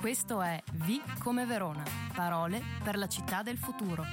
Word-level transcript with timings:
Questo 0.00 0.40
è 0.42 0.62
V 0.74 1.18
come 1.18 1.44
Verona, 1.44 1.82
parole 2.14 2.62
per 2.84 2.96
la 2.96 3.08
città 3.08 3.42
del 3.42 3.58
futuro. 3.58 4.04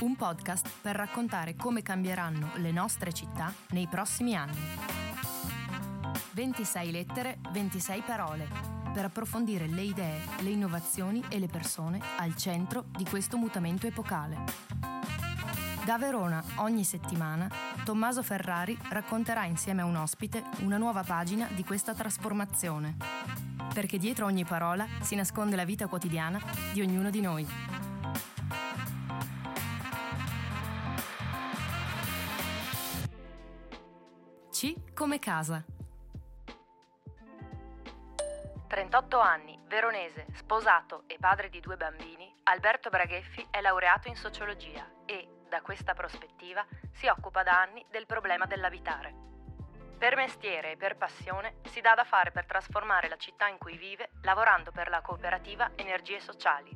Un 0.00 0.14
podcast 0.14 0.68
per 0.82 0.94
raccontare 0.94 1.56
come 1.56 1.80
cambieranno 1.80 2.50
le 2.56 2.70
nostre 2.70 3.14
città 3.14 3.50
nei 3.70 3.88
prossimi 3.88 4.36
anni. 4.36 4.58
26 6.32 6.90
lettere, 6.90 7.38
26 7.50 8.02
parole, 8.02 8.46
per 8.92 9.06
approfondire 9.06 9.66
le 9.66 9.82
idee, 9.82 10.20
le 10.40 10.50
innovazioni 10.50 11.24
e 11.30 11.38
le 11.38 11.48
persone 11.48 11.98
al 12.18 12.36
centro 12.36 12.84
di 12.90 13.06
questo 13.06 13.38
mutamento 13.38 13.86
epocale. 13.86 14.44
Da 15.82 15.96
Verona, 15.96 16.44
ogni 16.56 16.84
settimana, 16.84 17.50
Tommaso 17.84 18.22
Ferrari 18.22 18.76
racconterà 18.90 19.46
insieme 19.46 19.80
a 19.80 19.86
un 19.86 19.96
ospite 19.96 20.44
una 20.58 20.76
nuova 20.76 21.02
pagina 21.02 21.48
di 21.54 21.64
questa 21.64 21.94
trasformazione 21.94 23.37
perché 23.78 23.96
dietro 23.96 24.26
ogni 24.26 24.44
parola 24.44 24.88
si 25.02 25.14
nasconde 25.14 25.54
la 25.54 25.64
vita 25.64 25.86
quotidiana 25.86 26.40
di 26.72 26.80
ognuno 26.80 27.10
di 27.10 27.20
noi. 27.20 27.46
C 34.50 34.74
come 34.92 35.20
casa. 35.20 35.62
38 38.66 39.20
anni, 39.20 39.56
veronese, 39.68 40.26
sposato 40.32 41.04
e 41.06 41.16
padre 41.20 41.48
di 41.48 41.60
due 41.60 41.76
bambini, 41.76 42.28
Alberto 42.42 42.90
Bragheffi 42.90 43.46
è 43.48 43.60
laureato 43.60 44.08
in 44.08 44.16
sociologia 44.16 44.84
e, 45.06 45.44
da 45.48 45.60
questa 45.60 45.94
prospettiva, 45.94 46.66
si 46.90 47.06
occupa 47.06 47.44
da 47.44 47.60
anni 47.60 47.86
del 47.92 48.06
problema 48.06 48.44
dell'abitare. 48.44 49.37
Per 49.98 50.14
mestiere 50.14 50.72
e 50.72 50.76
per 50.76 50.96
passione 50.96 51.56
si 51.64 51.80
dà 51.80 51.94
da 51.96 52.04
fare 52.04 52.30
per 52.30 52.46
trasformare 52.46 53.08
la 53.08 53.16
città 53.16 53.48
in 53.48 53.58
cui 53.58 53.76
vive 53.76 54.10
lavorando 54.22 54.70
per 54.70 54.88
la 54.88 55.00
cooperativa 55.00 55.72
Energie 55.74 56.20
Sociali. 56.20 56.70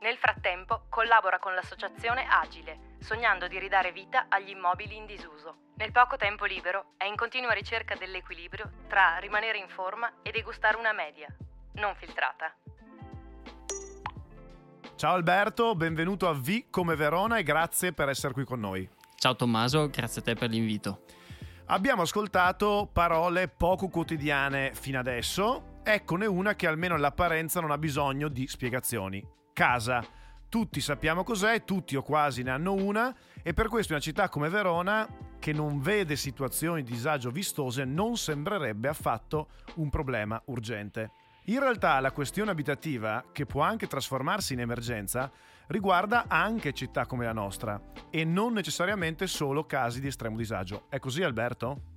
Nel 0.00 0.16
frattempo 0.16 0.86
collabora 0.88 1.38
con 1.38 1.54
l'associazione 1.54 2.24
Agile, 2.26 2.96
sognando 3.00 3.48
di 3.48 3.58
ridare 3.58 3.92
vita 3.92 4.26
agli 4.30 4.48
immobili 4.48 4.96
in 4.96 5.04
disuso. 5.04 5.72
Nel 5.76 5.92
poco 5.92 6.16
tempo 6.16 6.46
libero 6.46 6.94
è 6.96 7.04
in 7.04 7.16
continua 7.16 7.52
ricerca 7.52 7.94
dell'equilibrio 7.96 8.70
tra 8.88 9.18
rimanere 9.18 9.58
in 9.58 9.68
forma 9.68 10.10
e 10.22 10.30
degustare 10.30 10.78
una 10.78 10.94
media, 10.94 11.28
non 11.74 11.94
filtrata. 11.96 12.56
Ciao 14.96 15.12
Alberto, 15.12 15.74
benvenuto 15.74 16.26
a 16.26 16.32
V 16.32 16.70
come 16.70 16.96
Verona 16.96 17.36
e 17.36 17.42
grazie 17.42 17.92
per 17.92 18.08
essere 18.08 18.32
qui 18.32 18.44
con 18.44 18.58
noi. 18.58 18.88
Ciao 19.16 19.36
Tommaso, 19.36 19.90
grazie 19.90 20.22
a 20.22 20.24
te 20.24 20.34
per 20.34 20.48
l'invito. 20.48 21.02
Abbiamo 21.70 22.00
ascoltato 22.00 22.88
parole 22.90 23.46
poco 23.46 23.88
quotidiane 23.88 24.72
fino 24.72 24.98
adesso, 24.98 25.80
eccone 25.82 26.24
una 26.24 26.54
che 26.54 26.66
almeno 26.66 26.94
all'apparenza 26.94 27.60
non 27.60 27.70
ha 27.70 27.76
bisogno 27.76 28.28
di 28.28 28.48
spiegazioni. 28.48 29.22
Casa. 29.52 30.02
Tutti 30.48 30.80
sappiamo 30.80 31.24
cos'è, 31.24 31.64
tutti 31.64 31.94
o 31.94 32.00
quasi 32.00 32.42
ne 32.42 32.52
hanno 32.52 32.72
una 32.72 33.14
e 33.42 33.52
per 33.52 33.68
questo 33.68 33.92
una 33.92 34.00
città 34.00 34.30
come 34.30 34.48
Verona, 34.48 35.06
che 35.38 35.52
non 35.52 35.78
vede 35.78 36.16
situazioni 36.16 36.82
di 36.82 36.92
disagio 36.92 37.30
vistose, 37.30 37.84
non 37.84 38.16
sembrerebbe 38.16 38.88
affatto 38.88 39.48
un 39.74 39.90
problema 39.90 40.40
urgente. 40.46 41.10
In 41.48 41.60
realtà 41.60 42.00
la 42.00 42.12
questione 42.12 42.50
abitativa, 42.50 43.26
che 43.30 43.44
può 43.44 43.60
anche 43.60 43.86
trasformarsi 43.86 44.54
in 44.54 44.60
emergenza, 44.60 45.30
riguarda 45.68 46.26
anche 46.28 46.72
città 46.72 47.06
come 47.06 47.24
la 47.24 47.32
nostra 47.32 47.80
e 48.10 48.24
non 48.24 48.52
necessariamente 48.52 49.26
solo 49.26 49.64
casi 49.64 50.00
di 50.00 50.08
estremo 50.08 50.36
disagio. 50.36 50.86
È 50.88 50.98
così 50.98 51.22
Alberto? 51.22 51.96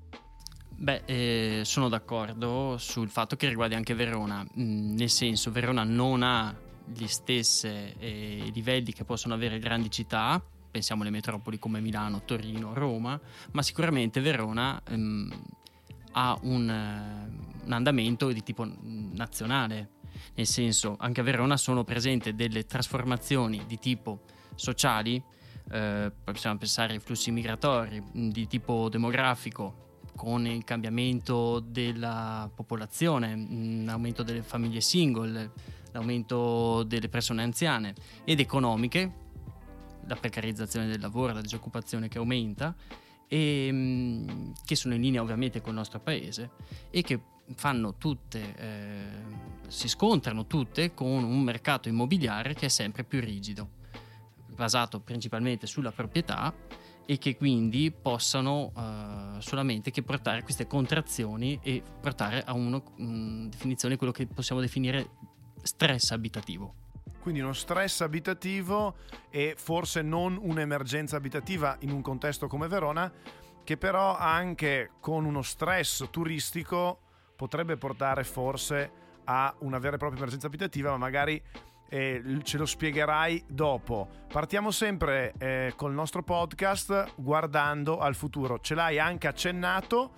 Beh, 0.70 1.04
eh, 1.06 1.62
sono 1.64 1.90
d'accordo 1.90 2.76
sul 2.78 3.10
fatto 3.10 3.36
che 3.36 3.48
riguardi 3.48 3.76
anche 3.76 3.94
Verona, 3.94 4.44
mm, 4.44 4.96
nel 4.96 5.10
senso 5.10 5.52
Verona 5.52 5.84
non 5.84 6.24
ha 6.24 6.56
gli 6.84 7.08
stessi 7.08 7.68
eh, 7.68 8.50
livelli 8.54 8.92
che 8.92 9.06
possono 9.06 9.34
avere 9.34 9.60
grandi 9.60 9.92
città, 9.92 10.42
pensiamo 10.72 11.04
alle 11.04 11.12
metropoli 11.12 11.60
come 11.60 11.82
Milano, 11.82 12.24
Torino, 12.24 12.74
Roma, 12.74 13.20
ma 13.52 13.62
sicuramente 13.62 14.22
Verona 14.22 14.82
ehm, 14.88 15.32
ha 16.14 16.38
un, 16.42 16.68
uh, 16.68 17.66
un 17.66 17.72
andamento 17.72 18.32
di 18.32 18.42
tipo 18.42 18.68
nazionale 18.68 20.00
nel 20.36 20.48
senso 20.48 20.96
anche 21.00 21.22
a 21.22 21.24
Verona 21.24 21.58
sono 21.58 21.84
presenti 21.84 22.34
delle 22.34 22.66
trasformazioni 22.66 23.64
di 23.66 23.80
tipo 23.80 24.22
sociali, 24.56 25.22
eh, 25.72 26.12
possiamo 26.24 26.58
pensare 26.58 26.94
ai 26.94 27.00
flussi 27.00 27.32
migratori 27.32 28.04
di 28.12 28.48
tipo 28.48 28.90
demografico 28.90 29.90
con 30.16 30.46
il 30.46 30.64
cambiamento 30.64 31.60
della 31.60 32.50
popolazione, 32.54 33.84
l'aumento 33.86 34.24
delle 34.24 34.44
famiglie 34.44 34.82
single, 34.82 35.52
l'aumento 35.92 36.84
delle 36.84 37.10
persone 37.10 37.44
anziane 37.44 37.96
ed 38.24 38.40
economiche, 38.40 39.12
la 40.08 40.16
precarizzazione 40.16 40.88
del 40.88 41.00
lavoro, 41.00 41.34
la 41.34 41.42
disoccupazione 41.42 42.08
che 42.08 42.18
aumenta 42.18 42.76
e 43.28 43.70
mm, 43.72 44.52
che 44.66 44.76
sono 44.76 44.94
in 44.94 45.02
linea 45.02 45.22
ovviamente 45.22 45.62
con 45.62 45.70
il 45.70 45.78
nostro 45.78 46.00
paese 46.00 46.52
e 46.90 47.02
che 47.02 47.20
fanno 47.56 47.96
tutte, 47.96 48.56
eh, 48.56 49.06
si 49.68 49.88
scontrano 49.88 50.48
tutte 50.48 50.94
con 50.94 51.24
un 51.24 51.42
mercato 51.42 51.90
immobiliare 51.90 52.54
che 52.54 52.68
è 52.68 52.70
sempre 52.70 53.04
più 53.04 53.20
rigido, 53.20 53.70
basato 54.48 55.00
principalmente 55.00 55.68
sulla 55.68 55.92
proprietà 55.92 56.54
e 57.06 57.18
che 57.18 57.36
quindi 57.36 57.92
possano 57.92 58.72
eh, 58.78 59.42
solamente 59.42 59.92
che 59.92 60.04
portare 60.04 60.44
queste 60.44 60.68
contrazioni 60.68 61.60
e 61.62 61.82
portare 62.00 62.44
a 62.44 62.54
una 62.54 62.82
um, 62.98 63.50
definizione 63.50 63.98
quello 63.98 64.14
che 64.14 64.28
possiamo 64.28 64.62
definire 64.62 65.10
stress 65.62 66.12
abitativo. 66.12 66.76
Quindi 67.20 67.42
uno 67.42 67.54
stress 67.54 68.02
abitativo 68.02 68.96
e 69.30 69.56
forse 69.58 70.02
non 70.02 70.40
un'emergenza 70.42 71.18
abitativa 71.18 71.76
in 71.82 71.92
un 71.92 72.02
contesto 72.02 72.48
come 72.48 72.68
Verona, 72.68 73.12
che 73.64 73.78
però 73.78 74.18
anche 74.18 74.92
con 75.00 75.26
uno 75.26 75.42
stress 75.42 76.10
turistico 76.10 77.00
potrebbe 77.42 77.76
portare 77.76 78.24
forse 78.24 78.92
a 79.24 79.52
una 79.62 79.80
vera 79.80 79.96
e 79.96 79.98
propria 79.98 80.20
emergenza 80.20 80.46
abitativa, 80.46 80.92
ma 80.92 80.98
magari 80.98 81.42
eh, 81.90 82.22
ce 82.44 82.58
lo 82.60 82.68
spiegherai 82.68 83.46
dopo. 83.48 84.08
Partiamo 84.32 84.70
sempre 84.70 85.34
eh, 85.40 85.74
col 85.76 85.92
nostro 85.92 86.22
podcast 86.22 87.14
guardando 87.16 87.98
al 87.98 88.14
futuro. 88.14 88.60
Ce 88.60 88.76
l'hai 88.76 89.00
anche 89.00 89.28
accennato, 89.28 90.12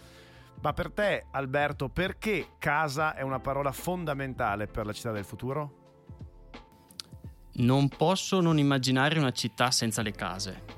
ma 0.61 0.73
per 0.73 0.91
te 0.91 1.27
Alberto, 1.31 1.87
perché 1.87 2.55
casa 2.59 3.15
è 3.15 3.21
una 3.21 3.39
parola 3.39 3.71
fondamentale 3.71 4.67
per 4.67 4.85
la 4.85 4.91
città 4.91 5.13
del 5.13 5.23
futuro? 5.23 5.81
Non 7.53 7.87
posso 7.87 8.41
non 8.41 8.57
immaginare 8.57 9.17
una 9.17 9.31
città 9.31 9.71
senza 9.71 10.01
le 10.01 10.11
case 10.11 10.72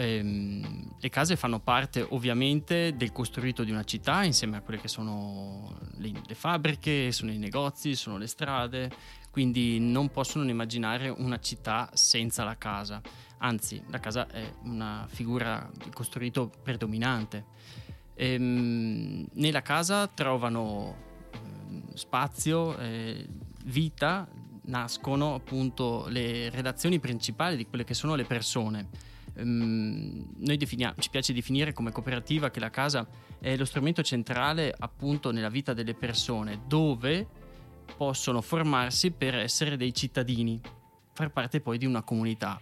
ehm, 0.00 0.94
le 0.98 1.08
case 1.10 1.36
fanno 1.36 1.60
parte 1.60 2.04
ovviamente 2.08 2.96
del 2.96 3.12
costruito 3.12 3.64
di 3.64 3.70
una 3.70 3.84
città 3.84 4.24
insieme 4.24 4.56
a 4.56 4.60
quelle 4.62 4.80
che 4.80 4.88
sono 4.88 5.76
le, 5.98 6.12
le 6.26 6.34
fabbriche, 6.34 7.12
sono 7.12 7.30
i 7.30 7.38
negozi, 7.38 7.94
sono 7.94 8.16
le 8.16 8.26
strade, 8.26 8.90
quindi 9.30 9.78
non 9.78 10.10
possono 10.10 10.48
immaginare 10.48 11.08
una 11.08 11.38
città 11.38 11.90
senza 11.92 12.44
la 12.44 12.56
casa, 12.56 13.00
anzi 13.38 13.82
la 13.88 14.00
casa 14.00 14.26
è 14.28 14.54
una 14.64 15.06
figura 15.08 15.70
di 15.72 15.90
costruito 15.90 16.50
predominante. 16.62 17.44
Ehm, 18.14 19.26
nella 19.34 19.62
casa 19.62 20.06
trovano 20.06 20.96
eh, 21.32 21.96
spazio, 21.96 22.76
eh, 22.78 23.26
vita, 23.64 24.28
nascono 24.62 25.34
appunto 25.34 26.06
le 26.08 26.48
relazioni 26.50 27.00
principali 27.00 27.56
di 27.56 27.66
quelle 27.66 27.84
che 27.84 27.94
sono 27.94 28.14
le 28.14 28.24
persone 28.24 29.08
Um, 29.36 30.32
noi 30.38 30.58
ci 30.58 31.10
piace 31.10 31.32
definire 31.32 31.72
come 31.72 31.92
cooperativa 31.92 32.50
che 32.50 32.60
la 32.60 32.70
casa 32.70 33.06
è 33.38 33.56
lo 33.56 33.64
strumento 33.64 34.02
centrale 34.02 34.74
appunto 34.76 35.30
nella 35.30 35.48
vita 35.48 35.72
delle 35.72 35.94
persone 35.94 36.62
dove 36.66 37.26
possono 37.96 38.40
formarsi 38.40 39.10
per 39.10 39.34
essere 39.34 39.76
dei 39.76 39.92
cittadini, 39.94 40.60
far 41.12 41.30
parte 41.30 41.60
poi 41.60 41.78
di 41.78 41.86
una 41.86 42.02
comunità. 42.02 42.60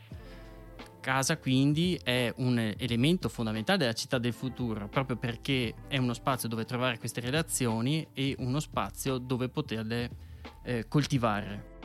Casa 1.00 1.38
quindi 1.38 1.98
è 2.02 2.32
un 2.36 2.58
elemento 2.76 3.28
fondamentale 3.28 3.78
della 3.78 3.92
città 3.92 4.18
del 4.18 4.32
futuro 4.32 4.88
proprio 4.88 5.16
perché 5.16 5.74
è 5.86 5.96
uno 5.96 6.12
spazio 6.12 6.48
dove 6.48 6.64
trovare 6.64 6.98
queste 6.98 7.20
relazioni 7.20 8.06
e 8.12 8.34
uno 8.38 8.60
spazio 8.60 9.16
dove 9.18 9.48
poterle 9.48 10.10
eh, 10.64 10.86
coltivare. 10.88 11.76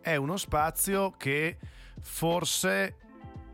È 0.00 0.16
uno 0.16 0.36
spazio 0.36 1.10
che 1.10 1.58
forse 2.00 2.96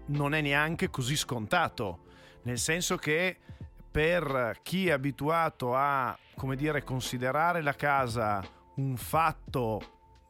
non 0.06 0.34
è 0.34 0.40
neanche 0.40 0.90
così 0.90 1.16
scontato, 1.16 2.04
nel 2.42 2.58
senso 2.58 2.96
che 2.96 3.38
per 3.90 4.58
chi 4.62 4.88
è 4.88 4.92
abituato 4.92 5.74
a, 5.74 6.16
come 6.36 6.56
dire, 6.56 6.84
considerare 6.84 7.62
la 7.62 7.74
casa 7.74 8.42
un 8.76 8.96
fatto, 8.96 9.80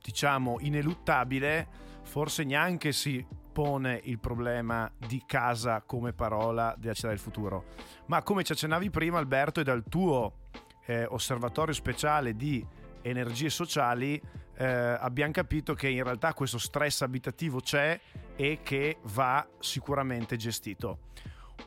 diciamo, 0.00 0.58
ineluttabile, 0.60 1.66
forse 2.02 2.44
neanche 2.44 2.92
si 2.92 3.26
pone 3.52 4.00
il 4.04 4.18
problema 4.18 4.90
di 4.96 5.22
casa 5.26 5.82
come 5.84 6.12
parola 6.12 6.74
della 6.78 6.94
città 6.94 7.08
del 7.08 7.18
futuro. 7.18 7.64
Ma 8.06 8.22
come 8.22 8.44
ci 8.44 8.52
accennavi 8.52 8.90
prima, 8.90 9.18
Alberto, 9.18 9.60
è 9.60 9.64
dal 9.64 9.82
tuo 9.88 10.44
eh, 10.84 11.04
osservatorio 11.06 11.74
speciale 11.74 12.36
di 12.36 12.64
energie 13.02 13.50
sociali, 13.50 14.20
eh, 14.58 14.64
abbiamo 14.66 15.32
capito 15.32 15.74
che 15.74 15.88
in 15.88 16.02
realtà 16.02 16.34
questo 16.34 16.58
stress 16.58 17.02
abitativo 17.02 17.60
c'è 17.60 17.98
e 18.36 18.60
che 18.62 18.98
va 19.14 19.46
sicuramente 19.58 20.36
gestito. 20.36 20.98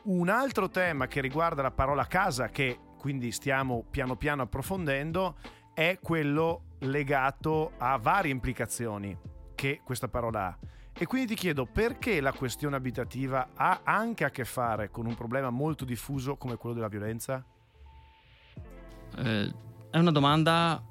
Un 0.04 0.28
altro 0.28 0.68
tema 0.68 1.06
che 1.08 1.20
riguarda 1.20 1.62
la 1.62 1.72
parola 1.72 2.06
casa, 2.06 2.48
che 2.48 2.78
quindi 2.96 3.32
stiamo 3.32 3.84
piano 3.90 4.16
piano 4.16 4.42
approfondendo, 4.42 5.36
è 5.74 5.98
quello 6.00 6.62
legato 6.80 7.72
a 7.78 7.96
varie 7.98 8.30
implicazioni 8.30 9.16
che 9.54 9.80
questa 9.84 10.08
parola 10.08 10.46
ha. 10.46 10.58
E 10.92 11.06
quindi 11.06 11.28
ti 11.28 11.34
chiedo 11.34 11.66
perché 11.66 12.20
la 12.20 12.32
questione 12.32 12.76
abitativa 12.76 13.50
ha 13.54 13.80
anche 13.84 14.24
a 14.24 14.30
che 14.30 14.44
fare 14.44 14.90
con 14.90 15.06
un 15.06 15.14
problema 15.14 15.50
molto 15.50 15.84
diffuso 15.84 16.36
come 16.36 16.56
quello 16.56 16.74
della 16.74 16.88
violenza? 16.88 17.44
Eh, 19.16 19.54
è 19.90 19.98
una 19.98 20.10
domanda 20.10 20.82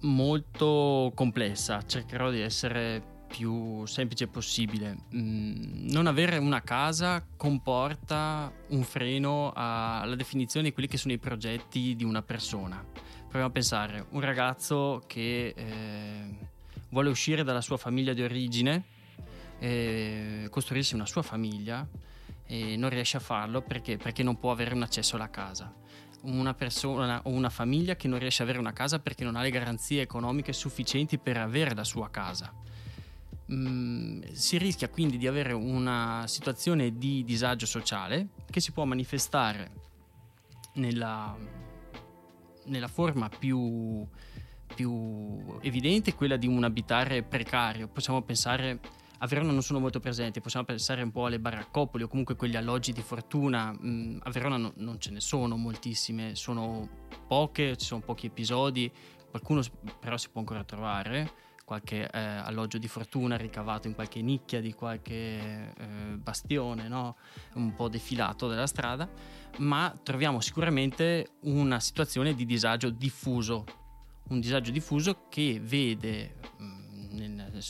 molto 0.00 1.12
complessa, 1.14 1.82
cercherò 1.86 2.30
di 2.30 2.40
essere 2.40 3.13
più 3.34 3.84
semplice 3.86 4.28
possibile. 4.28 4.96
Mm, 5.12 5.88
non 5.90 6.06
avere 6.06 6.38
una 6.38 6.62
casa 6.62 7.26
comporta 7.36 8.52
un 8.68 8.84
freno 8.84 9.52
alla 9.52 10.14
definizione 10.14 10.68
di 10.68 10.72
quelli 10.72 10.88
che 10.88 10.96
sono 10.96 11.14
i 11.14 11.18
progetti 11.18 11.96
di 11.96 12.04
una 12.04 12.22
persona. 12.22 12.84
Proviamo 13.22 13.46
a 13.46 13.50
pensare, 13.50 14.06
un 14.10 14.20
ragazzo 14.20 15.02
che 15.08 15.52
eh, 15.56 16.36
vuole 16.90 17.08
uscire 17.08 17.42
dalla 17.42 17.60
sua 17.60 17.76
famiglia 17.76 18.12
di 18.12 18.22
origine, 18.22 18.84
eh, 19.58 20.46
costruirsi 20.48 20.94
una 20.94 21.06
sua 21.06 21.22
famiglia 21.22 21.84
e 22.46 22.76
non 22.76 22.88
riesce 22.88 23.16
a 23.16 23.20
farlo 23.20 23.62
perché? 23.62 23.96
perché 23.96 24.22
non 24.22 24.38
può 24.38 24.52
avere 24.52 24.74
un 24.74 24.82
accesso 24.82 25.16
alla 25.16 25.30
casa 25.30 25.72
una 26.26 26.54
persona 26.54 27.20
o 27.24 27.30
una 27.30 27.50
famiglia 27.50 27.96
che 27.96 28.08
non 28.08 28.18
riesce 28.18 28.42
ad 28.42 28.48
avere 28.48 28.62
una 28.62 28.72
casa 28.72 28.98
perché 28.98 29.24
non 29.24 29.36
ha 29.36 29.42
le 29.42 29.50
garanzie 29.50 30.00
economiche 30.00 30.54
sufficienti 30.54 31.18
per 31.18 31.36
avere 31.36 31.74
la 31.74 31.84
sua 31.84 32.08
casa. 32.08 32.50
Si 33.46 34.58
rischia 34.58 34.88
quindi 34.88 35.18
di 35.18 35.26
avere 35.26 35.52
una 35.52 36.24
situazione 36.26 36.96
di 36.96 37.24
disagio 37.24 37.66
sociale 37.66 38.28
che 38.50 38.60
si 38.60 38.72
può 38.72 38.84
manifestare 38.84 39.70
nella, 40.74 41.36
nella 42.64 42.88
forma 42.88 43.28
più, 43.28 44.06
più 44.74 45.58
evidente, 45.60 46.14
quella 46.14 46.36
di 46.36 46.46
un 46.46 46.64
abitare 46.64 47.22
precario. 47.22 47.88
Possiamo 47.88 48.22
pensare 48.22 48.80
a 49.24 49.26
Verona 49.26 49.52
non 49.52 49.62
sono 49.62 49.78
molto 49.78 50.00
presenti, 50.00 50.42
possiamo 50.42 50.66
pensare 50.66 51.02
un 51.02 51.10
po' 51.10 51.24
alle 51.24 51.40
baraccopoli 51.40 52.02
o 52.02 52.08
comunque 52.08 52.36
quegli 52.36 52.56
alloggi 52.56 52.92
di 52.92 53.00
fortuna. 53.00 53.72
Mm, 53.72 54.18
a 54.22 54.30
Verona 54.30 54.58
no, 54.58 54.72
non 54.76 55.00
ce 55.00 55.10
ne 55.12 55.20
sono 55.20 55.56
moltissime, 55.56 56.34
sono 56.34 57.06
poche, 57.26 57.76
ci 57.76 57.86
sono 57.86 58.00
pochi 58.00 58.26
episodi, 58.26 58.90
qualcuno 59.30 59.62
però 59.98 60.18
si 60.18 60.28
può 60.28 60.40
ancora 60.40 60.62
trovare, 60.64 61.32
qualche 61.64 62.08
eh, 62.08 62.18
alloggio 62.18 62.78
di 62.78 62.88
fortuna 62.88 63.36
ricavato 63.36 63.88
in 63.88 63.94
qualche 63.94 64.20
nicchia 64.20 64.60
di 64.60 64.72
qualche 64.72 65.72
eh, 65.76 66.16
bastione, 66.16 66.88
no? 66.88 67.16
un 67.54 67.74
po' 67.74 67.88
defilato 67.88 68.48
della 68.48 68.66
strada, 68.66 69.08
ma 69.58 69.92
troviamo 70.02 70.40
sicuramente 70.40 71.36
una 71.42 71.80
situazione 71.80 72.34
di 72.34 72.44
disagio 72.44 72.90
diffuso, 72.90 73.64
un 74.28 74.40
disagio 74.40 74.70
diffuso 74.70 75.26
che 75.28 75.60
vede... 75.62 76.36
Mm, 76.62 76.84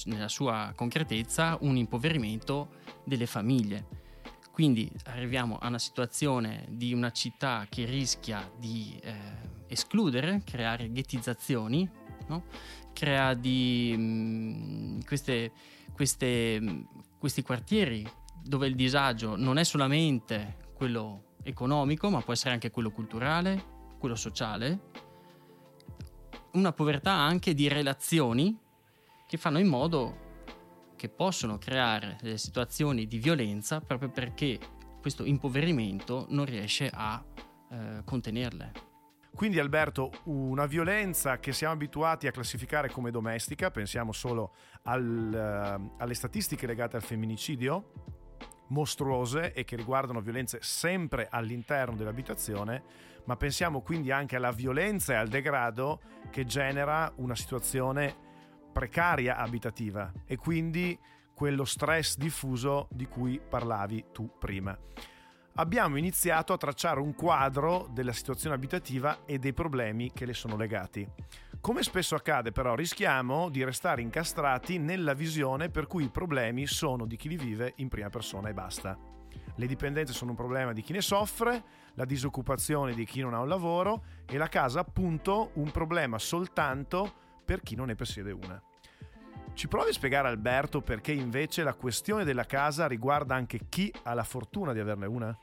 nella 0.06 0.28
sua 0.28 0.72
concretezza 0.74 1.58
un 1.60 1.76
impoverimento 1.76 2.80
delle 3.04 3.26
famiglie. 3.26 4.02
Quindi 4.50 4.90
arriviamo 5.04 5.58
a 5.58 5.68
una 5.68 5.78
situazione 5.78 6.66
di 6.70 6.92
una 6.92 7.10
città 7.10 7.66
che 7.68 7.84
rischia 7.84 8.48
di 8.56 8.98
eh, 9.02 9.14
escludere, 9.66 10.42
creare 10.44 10.92
ghettizzazioni, 10.92 11.88
no? 12.28 12.44
Crea 12.94 13.34
di, 13.34 13.94
mh, 13.94 14.02
mm, 14.02 15.00
queste, 15.06 15.52
queste, 15.92 16.58
mm, 16.58 16.82
questi 17.18 17.42
quartieri 17.42 18.08
dove 18.42 18.66
il 18.66 18.74
disagio 18.74 19.36
non 19.36 19.58
è 19.58 19.64
solamente 19.64 20.56
quello 20.74 21.34
economico, 21.42 22.08
ma 22.08 22.22
può 22.22 22.32
essere 22.32 22.54
anche 22.54 22.70
quello 22.70 22.90
culturale, 22.90 23.72
quello 23.98 24.14
sociale, 24.14 24.90
una 26.52 26.72
povertà 26.72 27.12
anche 27.12 27.52
di 27.52 27.68
relazioni 27.68 28.56
che 29.26 29.36
fanno 29.36 29.58
in 29.58 29.66
modo 29.66 30.22
che 30.96 31.08
possono 31.08 31.58
creare 31.58 32.16
delle 32.20 32.38
situazioni 32.38 33.06
di 33.06 33.18
violenza 33.18 33.80
proprio 33.80 34.10
perché 34.10 34.58
questo 35.00 35.24
impoverimento 35.24 36.26
non 36.30 36.44
riesce 36.44 36.90
a 36.92 37.22
eh, 37.70 38.02
contenerle. 38.04 38.93
Quindi 39.34 39.58
Alberto, 39.58 40.12
una 40.24 40.64
violenza 40.66 41.38
che 41.38 41.52
siamo 41.52 41.74
abituati 41.74 42.28
a 42.28 42.30
classificare 42.30 42.88
come 42.88 43.10
domestica, 43.10 43.72
pensiamo 43.72 44.12
solo 44.12 44.52
al, 44.84 45.80
uh, 45.80 45.94
alle 45.98 46.14
statistiche 46.14 46.68
legate 46.68 46.94
al 46.94 47.02
femminicidio, 47.02 47.92
mostruose 48.68 49.52
e 49.52 49.64
che 49.64 49.74
riguardano 49.74 50.20
violenze 50.20 50.58
sempre 50.62 51.26
all'interno 51.28 51.96
dell'abitazione, 51.96 52.82
ma 53.24 53.36
pensiamo 53.36 53.80
quindi 53.80 54.12
anche 54.12 54.36
alla 54.36 54.52
violenza 54.52 55.14
e 55.14 55.16
al 55.16 55.28
degrado 55.28 56.00
che 56.30 56.44
genera 56.44 57.12
una 57.16 57.34
situazione 57.34 58.14
precaria 58.72 59.36
abitativa 59.36 60.12
e 60.26 60.36
quindi 60.36 60.96
quello 61.34 61.64
stress 61.64 62.16
diffuso 62.16 62.86
di 62.92 63.06
cui 63.06 63.40
parlavi 63.40 64.06
tu 64.12 64.30
prima. 64.38 64.78
Abbiamo 65.56 65.98
iniziato 65.98 66.52
a 66.52 66.56
tracciare 66.56 66.98
un 66.98 67.14
quadro 67.14 67.86
della 67.92 68.12
situazione 68.12 68.56
abitativa 68.56 69.20
e 69.24 69.38
dei 69.38 69.52
problemi 69.52 70.10
che 70.12 70.26
le 70.26 70.34
sono 70.34 70.56
legati. 70.56 71.08
Come 71.60 71.84
spesso 71.84 72.16
accade 72.16 72.50
però 72.50 72.74
rischiamo 72.74 73.48
di 73.50 73.62
restare 73.62 74.02
incastrati 74.02 74.78
nella 74.78 75.14
visione 75.14 75.70
per 75.70 75.86
cui 75.86 76.04
i 76.04 76.10
problemi 76.10 76.66
sono 76.66 77.06
di 77.06 77.14
chi 77.14 77.28
li 77.28 77.36
vive 77.36 77.74
in 77.76 77.88
prima 77.88 78.10
persona 78.10 78.48
e 78.48 78.52
basta. 78.52 78.98
Le 79.54 79.66
dipendenze 79.68 80.12
sono 80.12 80.30
un 80.30 80.36
problema 80.36 80.72
di 80.72 80.82
chi 80.82 80.92
ne 80.92 81.00
soffre, 81.00 81.62
la 81.94 82.04
disoccupazione 82.04 82.92
di 82.92 83.04
chi 83.04 83.20
non 83.20 83.32
ha 83.32 83.38
un 83.38 83.48
lavoro 83.48 84.06
e 84.26 84.36
la 84.36 84.48
casa 84.48 84.80
appunto 84.80 85.52
un 85.54 85.70
problema 85.70 86.18
soltanto 86.18 87.14
per 87.44 87.60
chi 87.60 87.76
non 87.76 87.86
ne 87.86 87.94
possiede 87.94 88.32
una. 88.32 88.60
Ci 89.54 89.68
provi 89.68 89.90
a 89.90 89.92
spiegare 89.92 90.26
Alberto 90.26 90.80
perché 90.80 91.12
invece 91.12 91.62
la 91.62 91.74
questione 91.74 92.24
della 92.24 92.44
casa 92.44 92.88
riguarda 92.88 93.36
anche 93.36 93.68
chi 93.68 93.92
ha 94.02 94.12
la 94.12 94.24
fortuna 94.24 94.72
di 94.72 94.80
averne 94.80 95.06
una? 95.06 95.38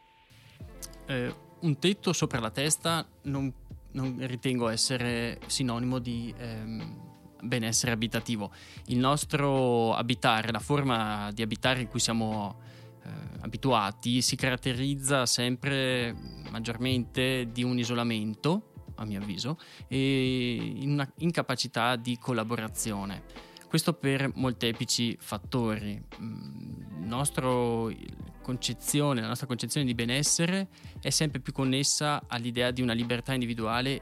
Eh, 1.07 1.33
un 1.62 1.78
tetto 1.78 2.13
sopra 2.13 2.39
la 2.39 2.50
testa 2.50 3.07
non, 3.24 3.54
non 3.92 4.18
ritengo 4.25 4.68
essere 4.68 5.40
sinonimo 5.45 6.00
di 6.00 6.33
ehm, 6.38 7.09
benessere 7.42 7.92
abitativo. 7.92 8.52
Il 8.85 8.97
nostro 8.97 9.94
abitare, 9.94 10.52
la 10.52 10.59
forma 10.59 11.31
di 11.33 11.42
abitare 11.42 11.81
in 11.81 11.88
cui 11.88 12.00
siamo 12.00 12.59
eh, 13.04 13.09
abituati, 13.42 14.21
si 14.21 14.35
caratterizza 14.35 15.26
sempre 15.26 16.16
maggiormente 16.50 17.50
di 17.52 17.64
un 17.64 17.78
isolamento 17.78 18.73
a 18.95 19.06
mio 19.06 19.19
avviso, 19.19 19.57
e 19.88 20.56
in 20.56 20.92
una 20.92 21.11
incapacità 21.18 21.95
di 21.95 22.18
collaborazione. 22.19 23.23
Questo 23.68 23.94
per 23.94 24.31
molteplici 24.35 25.18
fattori. 25.19 26.02
Mm, 26.19 27.07
concezione, 28.42 29.21
la 29.21 29.28
nostra 29.28 29.48
concezione 29.48 29.86
di 29.86 29.94
benessere 29.94 30.68
è 31.02 31.10
sempre 31.10 31.40
più 31.40 31.54
connessa 31.54 32.24
all'idea 32.28 32.71
di 32.71 32.81
una 32.81 32.94
libertà 32.94 33.33
individuale 33.33 34.02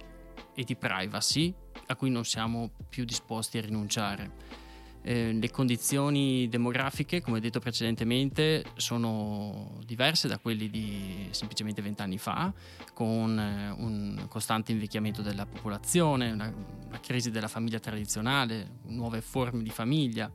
e 0.56 0.64
di 0.64 0.76
privacy 0.76 1.54
a 1.88 1.96
cui 1.96 2.10
non 2.10 2.26
siamo 2.26 2.72
più 2.90 3.06
disposti 3.06 3.58
a 3.58 3.62
rinunciare 3.62 4.60
eh, 5.02 5.32
le 5.32 5.50
condizioni 5.50 6.48
demografiche, 6.50 7.22
come 7.22 7.40
detto 7.40 7.60
precedentemente, 7.60 8.66
sono 8.76 9.80
diverse 9.86 10.28
da 10.28 10.38
quelle 10.40 10.70
di 10.70 11.28
semplicemente 11.32 11.82
vent'anni 11.82 12.18
fa, 12.18 12.54
con 12.94 13.40
eh, 13.40 13.72
un 13.72 14.26
costante 14.28 14.72
invecchiamento 14.72 15.22
della 15.22 15.46
popolazione, 15.46 16.32
una, 16.32 16.54
una 16.88 17.00
crisi 17.00 17.32
della 17.32 17.48
famiglia 17.48 17.80
tradizionale, 17.80 18.80
nuove 18.88 19.22
forme 19.22 19.64
di 19.64 19.70
famiglia. 19.70 20.32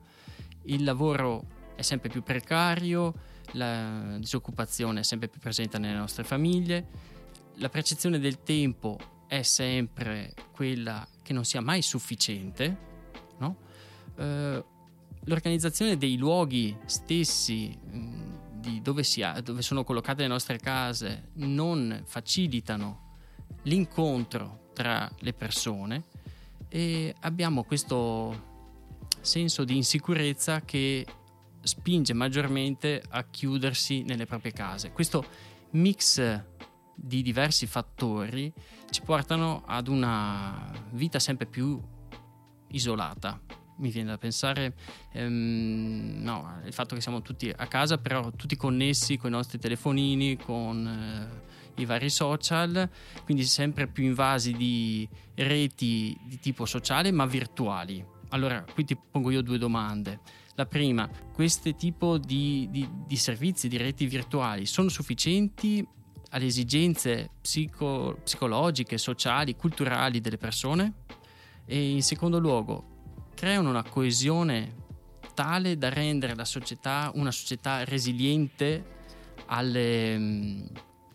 Il 0.62 0.82
lavoro 0.82 1.44
è 1.74 1.82
sempre 1.82 2.08
più 2.08 2.22
precario, 2.22 3.14
la 3.52 4.16
disoccupazione 4.18 5.00
è 5.00 5.02
sempre 5.02 5.28
più 5.28 5.40
presente 5.40 5.78
nelle 5.78 5.96
nostre 5.96 6.24
famiglie, 6.24 6.86
la 7.56 7.68
percezione 7.68 8.18
del 8.18 8.42
tempo 8.42 8.98
è 9.26 9.42
sempre 9.42 10.34
quella 10.52 11.06
che 11.22 11.32
non 11.32 11.44
sia 11.44 11.60
mai 11.60 11.82
sufficiente, 11.82 12.76
no? 13.38 13.56
eh, 14.16 14.64
l'organizzazione 15.24 15.96
dei 15.96 16.16
luoghi 16.16 16.76
stessi 16.86 17.76
mh, 17.76 17.98
mm, 17.98 18.78
dove, 18.80 19.04
ha, 19.22 19.40
dove 19.40 19.62
sono 19.62 19.84
collocate 19.84 20.22
le 20.22 20.28
nostre 20.28 20.58
case 20.58 21.28
non 21.34 22.02
facilitano 22.06 23.16
l'incontro 23.62 24.70
tra 24.72 25.10
le 25.20 25.32
persone 25.32 26.04
e 26.68 27.14
abbiamo 27.20 27.64
questo 27.64 28.52
senso 29.20 29.64
di 29.64 29.76
insicurezza 29.76 30.60
che 30.62 31.06
spinge 31.64 32.12
maggiormente 32.12 33.02
a 33.10 33.24
chiudersi 33.24 34.02
nelle 34.02 34.26
proprie 34.26 34.52
case. 34.52 34.92
Questo 34.92 35.24
mix 35.70 36.42
di 36.94 37.22
diversi 37.22 37.66
fattori 37.66 38.52
ci 38.90 39.02
portano 39.02 39.64
ad 39.66 39.88
una 39.88 40.70
vita 40.92 41.18
sempre 41.18 41.46
più 41.46 41.80
isolata. 42.68 43.40
Mi 43.76 43.90
viene 43.90 44.10
da 44.10 44.18
pensare, 44.18 44.74
ehm, 45.12 46.20
no, 46.22 46.60
il 46.64 46.72
fatto 46.72 46.94
che 46.94 47.00
siamo 47.00 47.22
tutti 47.22 47.52
a 47.54 47.66
casa, 47.66 47.98
però 47.98 48.30
tutti 48.30 48.56
connessi 48.56 49.16
con 49.16 49.30
i 49.30 49.32
nostri 49.32 49.58
telefonini, 49.58 50.36
con 50.36 50.86
eh, 50.86 51.82
i 51.82 51.84
vari 51.84 52.08
social, 52.08 52.88
quindi 53.24 53.42
sempre 53.44 53.88
più 53.88 54.04
invasi 54.04 54.52
di 54.52 55.08
reti 55.34 56.16
di 56.22 56.38
tipo 56.38 56.66
sociale 56.66 57.10
ma 57.10 57.26
virtuali. 57.26 58.04
Allora, 58.28 58.64
qui 58.72 58.84
ti 58.84 58.96
pongo 58.96 59.30
io 59.30 59.42
due 59.42 59.58
domande. 59.58 60.20
La 60.56 60.66
prima, 60.66 61.08
questi 61.32 61.74
tipi 61.74 62.20
di, 62.20 62.68
di, 62.70 62.88
di 63.06 63.16
servizi, 63.16 63.66
di 63.66 63.76
reti 63.76 64.06
virtuali, 64.06 64.66
sono 64.66 64.88
sufficienti 64.88 65.84
alle 66.30 66.46
esigenze 66.46 67.30
psico, 67.40 68.18
psicologiche, 68.22 68.96
sociali, 68.96 69.56
culturali 69.56 70.20
delle 70.20 70.36
persone? 70.36 70.92
E 71.66 71.90
in 71.90 72.02
secondo 72.02 72.38
luogo, 72.38 73.30
creano 73.34 73.68
una 73.68 73.82
coesione 73.82 74.82
tale 75.34 75.76
da 75.76 75.88
rendere 75.88 76.36
la 76.36 76.44
società 76.44 77.10
una 77.14 77.32
società 77.32 77.82
resiliente 77.84 78.92
alle, 79.46 80.16
mm, 80.16 80.66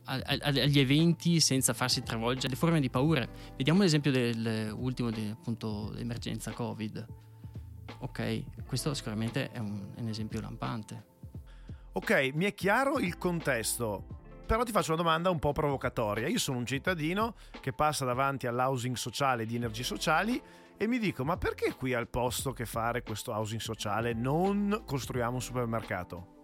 agli 0.04 0.80
eventi 0.80 1.40
senza 1.40 1.74
farsi 1.74 2.04
travolgere, 2.04 2.48
alle 2.48 2.56
forme 2.56 2.80
di 2.80 2.90
paura. 2.90 3.28
Vediamo 3.56 3.82
l'esempio 3.82 4.12
dell'ultimo, 4.12 5.10
appunto, 5.10 5.92
dell'emergenza 5.92 6.52
Covid. 6.52 7.29
Ok, 8.00 8.66
questo 8.66 8.94
sicuramente 8.94 9.52
è 9.52 9.60
un, 9.60 9.92
è 9.96 10.02
un 10.02 10.08
esempio 10.08 10.40
lampante. 10.40 11.06
Ok, 11.94 12.32
mi 12.34 12.46
è 12.46 12.54
chiaro 12.54 13.00
il 13.00 13.18
contesto, 13.18 14.06
però 14.46 14.64
ti 14.64 14.72
faccio 14.72 14.94
una 14.94 15.02
domanda 15.02 15.30
un 15.30 15.40
po' 15.40 15.52
provocatoria. 15.52 16.28
Io 16.28 16.40
sono 16.40 16.58
un 16.58 16.66
cittadino 16.66 17.36
che 17.60 17.74
passa 17.74 18.06
davanti 18.06 18.48
all'housing 18.48 18.96
sociale 18.96 19.46
di 19.46 19.56
energie 19.56 19.84
sociali 19.84 20.42
e 20.78 20.88
mi 20.88 20.98
dico, 20.98 21.26
ma 21.26 21.36
perché 21.36 21.74
qui 21.74 21.94
al 21.94 22.08
posto 22.08 22.54
che 22.54 22.66
fare 22.66 23.04
questo 23.04 23.34
housing 23.34 23.60
sociale 23.60 24.14
non 24.14 24.84
costruiamo 24.86 25.36
un 25.36 25.42
supermercato? 25.42 26.38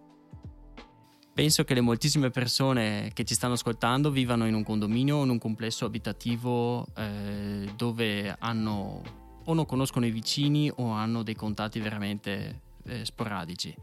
Penso 1.32 1.64
che 1.64 1.74
le 1.74 1.80
moltissime 1.80 2.30
persone 2.30 3.10
che 3.14 3.24
ci 3.24 3.34
stanno 3.34 3.54
ascoltando 3.54 4.10
vivano 4.10 4.46
in 4.46 4.54
un 4.54 4.62
condominio 4.62 5.16
o 5.16 5.24
in 5.24 5.30
un 5.30 5.38
complesso 5.38 5.84
abitativo 5.84 6.86
eh, 6.94 7.70
dove 7.76 8.36
hanno 8.38 9.25
o 9.46 9.54
non 9.54 9.66
conoscono 9.66 10.06
i 10.06 10.10
vicini 10.10 10.70
o 10.76 10.90
hanno 10.90 11.22
dei 11.22 11.34
contatti 11.34 11.80
veramente 11.80 12.60
eh, 12.84 13.04
sporadici. 13.04 13.74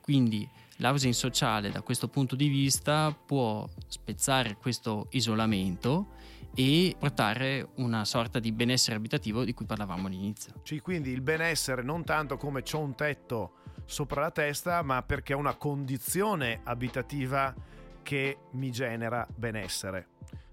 Quindi 0.00 0.48
l'housing 0.76 1.12
sociale 1.12 1.70
da 1.70 1.82
questo 1.82 2.08
punto 2.08 2.34
di 2.34 2.48
vista 2.48 3.12
può 3.12 3.68
spezzare 3.86 4.56
questo 4.56 5.06
isolamento 5.10 6.18
e 6.54 6.96
portare 6.98 7.68
una 7.76 8.04
sorta 8.04 8.38
di 8.38 8.50
benessere 8.50 8.96
abitativo 8.96 9.44
di 9.44 9.54
cui 9.54 9.66
parlavamo 9.66 10.08
all'inizio. 10.08 10.54
Sì, 10.64 10.80
quindi 10.80 11.10
il 11.10 11.20
benessere 11.20 11.82
non 11.82 12.04
tanto 12.04 12.36
come 12.36 12.62
c'è 12.62 12.76
un 12.76 12.94
tetto 12.94 13.52
sopra 13.84 14.22
la 14.22 14.30
testa, 14.30 14.82
ma 14.82 15.02
perché 15.02 15.32
è 15.32 15.36
una 15.36 15.54
condizione 15.54 16.60
abitativa 16.64 17.54
che 18.02 18.38
mi 18.52 18.70
genera 18.70 19.26
benessere. 19.34 20.08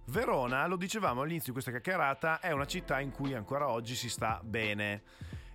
Verona, 0.09 0.65
lo 0.67 0.77
dicevamo 0.77 1.21
all'inizio 1.21 1.47
di 1.47 1.51
questa 1.51 1.71
chiacchierata, 1.71 2.39
è 2.39 2.51
una 2.51 2.65
città 2.65 2.99
in 2.99 3.11
cui 3.11 3.33
ancora 3.33 3.67
oggi 3.67 3.93
si 3.93 4.09
sta 4.09 4.39
bene 4.41 5.01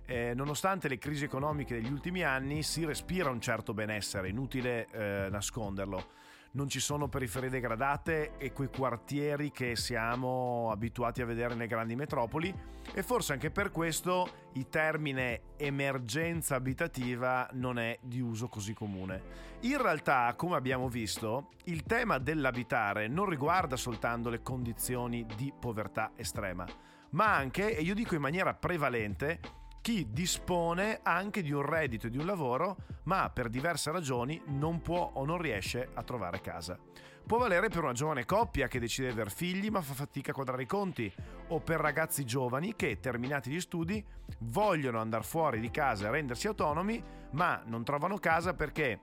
eh, 0.05 0.33
nonostante 0.35 0.87
le 0.87 0.97
crisi 0.97 1.23
economiche 1.23 1.75
degli 1.75 1.91
ultimi 1.91 2.23
anni 2.23 2.61
si 2.61 2.85
respira 2.85 3.29
un 3.29 3.39
certo 3.39 3.73
benessere, 3.73 4.29
inutile 4.29 4.87
eh, 4.91 5.27
nasconderlo. 5.29 6.21
Non 6.55 6.69
ci 6.69 6.79
sono 6.79 7.07
periferie 7.07 7.49
degradate 7.49 8.37
e 8.37 8.53
quei 8.53 8.69
quartieri 8.69 9.49
che 9.49 9.75
siamo 9.75 10.69
abituati 10.69 11.19
a 11.23 11.25
vedere 11.25 11.55
nelle 11.55 11.65
grandi 11.65 11.95
metropoli 11.95 12.53
e 12.93 13.01
forse 13.01 13.33
anche 13.33 13.49
per 13.49 13.71
questo 13.71 14.29
il 14.53 14.69
termine 14.69 15.55
emergenza 15.57 16.53
abitativa 16.53 17.49
non 17.53 17.79
è 17.79 17.97
di 18.03 18.19
uso 18.19 18.49
così 18.49 18.75
comune. 18.75 19.51
In 19.61 19.81
realtà, 19.81 20.31
come 20.37 20.55
abbiamo 20.55 20.89
visto, 20.89 21.53
il 21.63 21.81
tema 21.85 22.19
dell'abitare 22.19 23.07
non 23.07 23.25
riguarda 23.25 23.75
soltanto 23.75 24.29
le 24.29 24.43
condizioni 24.43 25.25
di 25.35 25.51
povertà 25.59 26.11
estrema, 26.15 26.67
ma 27.11 27.33
anche, 27.33 27.75
e 27.75 27.81
io 27.81 27.95
dico 27.95 28.13
in 28.13 28.21
maniera 28.21 28.53
prevalente, 28.53 29.39
chi 29.83 30.07
dispone 30.09 31.01
anche 31.03 31.41
di 31.41 31.51
un 31.51 31.61
reddito 31.61 32.07
e 32.07 32.09
di 32.09 32.17
un 32.17 32.25
lavoro, 32.25 32.77
ma 33.03 33.29
per 33.29 33.49
diverse 33.49 33.91
ragioni 33.91 34.41
non 34.45 34.81
può 34.81 35.11
o 35.15 35.25
non 35.25 35.37
riesce 35.37 35.89
a 35.93 36.03
trovare 36.03 36.39
casa. 36.39 36.79
Può 37.27 37.37
valere 37.37 37.67
per 37.67 37.83
una 37.83 37.91
giovane 37.91 38.23
coppia 38.23 38.69
che 38.69 38.79
decide 38.79 39.07
di 39.07 39.13
aver 39.13 39.29
figli 39.29 39.69
ma 39.69 39.81
fa 39.81 39.93
fatica 39.93 40.31
a 40.31 40.33
quadrare 40.33 40.63
i 40.63 40.67
conti, 40.67 41.13
o 41.49 41.59
per 41.59 41.81
ragazzi 41.81 42.23
giovani 42.23 42.77
che, 42.77 43.01
terminati 43.01 43.51
gli 43.51 43.59
studi, 43.59 44.01
vogliono 44.39 45.01
andare 45.01 45.25
fuori 45.25 45.59
di 45.59 45.69
casa 45.69 46.07
e 46.07 46.11
rendersi 46.11 46.47
autonomi, 46.47 47.03
ma 47.31 47.61
non 47.65 47.83
trovano 47.83 48.17
casa 48.19 48.53
perché 48.53 48.99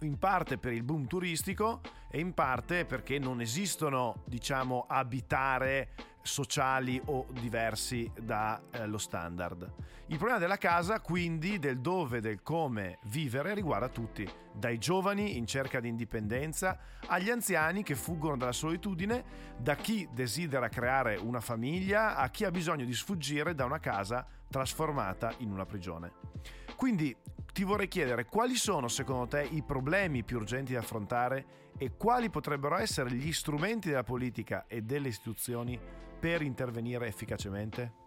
in 0.00 0.18
parte 0.18 0.58
per 0.58 0.72
il 0.72 0.82
boom 0.82 1.06
turistico 1.06 1.80
e 2.10 2.20
in 2.20 2.34
parte 2.34 2.84
perché 2.84 3.18
non 3.18 3.40
esistono, 3.40 4.22
diciamo, 4.26 4.84
abitare 4.88 5.90
sociali 6.26 7.00
o 7.06 7.26
diversi 7.30 8.10
dallo 8.20 8.96
eh, 8.96 9.00
standard. 9.00 9.72
Il 10.08 10.16
problema 10.18 10.38
della 10.38 10.58
casa, 10.58 11.00
quindi, 11.00 11.58
del 11.58 11.80
dove, 11.80 12.20
del 12.20 12.42
come 12.42 12.98
vivere, 13.04 13.54
riguarda 13.54 13.88
tutti, 13.88 14.28
dai 14.52 14.78
giovani 14.78 15.36
in 15.36 15.46
cerca 15.46 15.80
di 15.80 15.88
indipendenza 15.88 16.78
agli 17.06 17.30
anziani 17.30 17.82
che 17.82 17.94
fuggono 17.94 18.36
dalla 18.36 18.52
solitudine, 18.52 19.24
da 19.56 19.74
chi 19.74 20.08
desidera 20.12 20.68
creare 20.68 21.16
una 21.16 21.40
famiglia 21.40 22.16
a 22.16 22.28
chi 22.28 22.44
ha 22.44 22.50
bisogno 22.50 22.84
di 22.84 22.94
sfuggire 22.94 23.54
da 23.54 23.64
una 23.64 23.80
casa 23.80 24.26
trasformata 24.48 25.34
in 25.38 25.50
una 25.50 25.64
prigione. 25.64 26.12
Quindi 26.76 27.16
ti 27.56 27.64
vorrei 27.64 27.88
chiedere 27.88 28.26
quali 28.26 28.54
sono 28.54 28.86
secondo 28.86 29.28
te 29.28 29.48
i 29.50 29.62
problemi 29.62 30.24
più 30.24 30.36
urgenti 30.36 30.74
da 30.74 30.80
affrontare 30.80 31.72
e 31.78 31.96
quali 31.96 32.28
potrebbero 32.28 32.76
essere 32.76 33.10
gli 33.10 33.32
strumenti 33.32 33.88
della 33.88 34.02
politica 34.02 34.66
e 34.66 34.82
delle 34.82 35.08
istituzioni 35.08 35.80
per 36.20 36.42
intervenire 36.42 37.06
efficacemente? 37.06 38.05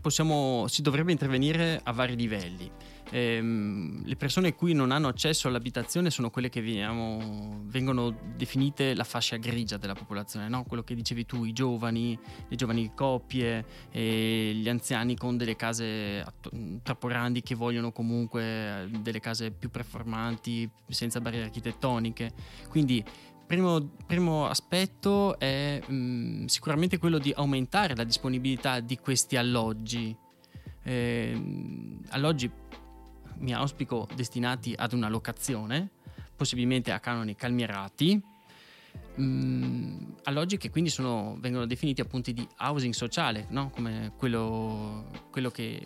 Possiamo, 0.00 0.66
si 0.68 0.80
dovrebbe 0.80 1.12
intervenire 1.12 1.80
a 1.82 1.92
vari 1.92 2.16
livelli. 2.16 2.70
Ehm, 3.10 4.02
le 4.04 4.16
persone 4.16 4.54
qui 4.54 4.72
non 4.72 4.90
hanno 4.90 5.08
accesso 5.08 5.46
all'abitazione 5.48 6.10
sono 6.10 6.30
quelle 6.30 6.48
che 6.48 6.60
veniamo, 6.60 7.60
vengono 7.64 8.16
definite 8.34 8.94
la 8.94 9.04
fascia 9.04 9.36
grigia 9.36 9.76
della 9.76 9.94
popolazione, 9.94 10.48
no? 10.48 10.64
quello 10.64 10.82
che 10.82 10.94
dicevi 10.94 11.24
tu, 11.24 11.44
i 11.44 11.52
giovani, 11.52 12.18
le 12.48 12.56
giovani 12.56 12.92
coppie, 12.94 13.64
gli 13.92 14.68
anziani 14.68 15.16
con 15.16 15.36
delle 15.36 15.56
case 15.56 16.24
troppo 16.82 17.06
grandi 17.06 17.42
che 17.42 17.54
vogliono 17.54 17.92
comunque 17.92 18.42
eh, 18.42 18.88
delle 18.88 19.20
case 19.20 19.50
più 19.50 19.70
performanti, 19.70 20.68
senza 20.88 21.20
barriere 21.20 21.46
architettoniche. 21.46 22.32
Quindi 22.68 23.04
Primo, 23.46 23.80
primo, 24.04 24.48
aspetto 24.48 25.38
è 25.38 25.80
mh, 25.86 25.94
mm, 25.94 26.44
sicuramente 26.46 26.98
quello 26.98 27.18
di 27.18 27.32
aumentare 27.34 27.94
la 27.94 28.02
disponibilità 28.02 28.80
di 28.80 28.98
questi 28.98 29.36
alloggi. 29.36 30.14
Eh, 30.82 31.40
alloggi, 32.08 32.50
mi 33.38 33.54
auspico, 33.54 34.08
destinati 34.16 34.74
ad 34.76 34.92
una 34.92 35.08
locazione, 35.08 35.90
possibilmente 36.34 36.90
a 36.90 36.98
canoni 36.98 37.36
calmierati. 37.36 38.20
Mh, 39.14 39.22
mm, 39.22 39.98
alloggi 40.24 40.56
che 40.56 40.68
quindi 40.70 40.90
sono, 40.90 41.36
vengono 41.38 41.66
definiti 41.66 42.00
appunti 42.00 42.32
di 42.32 42.46
housing 42.58 42.94
sociale, 42.94 43.46
no? 43.50 43.70
come 43.70 44.12
quello, 44.16 45.04
quello 45.30 45.50
che 45.50 45.80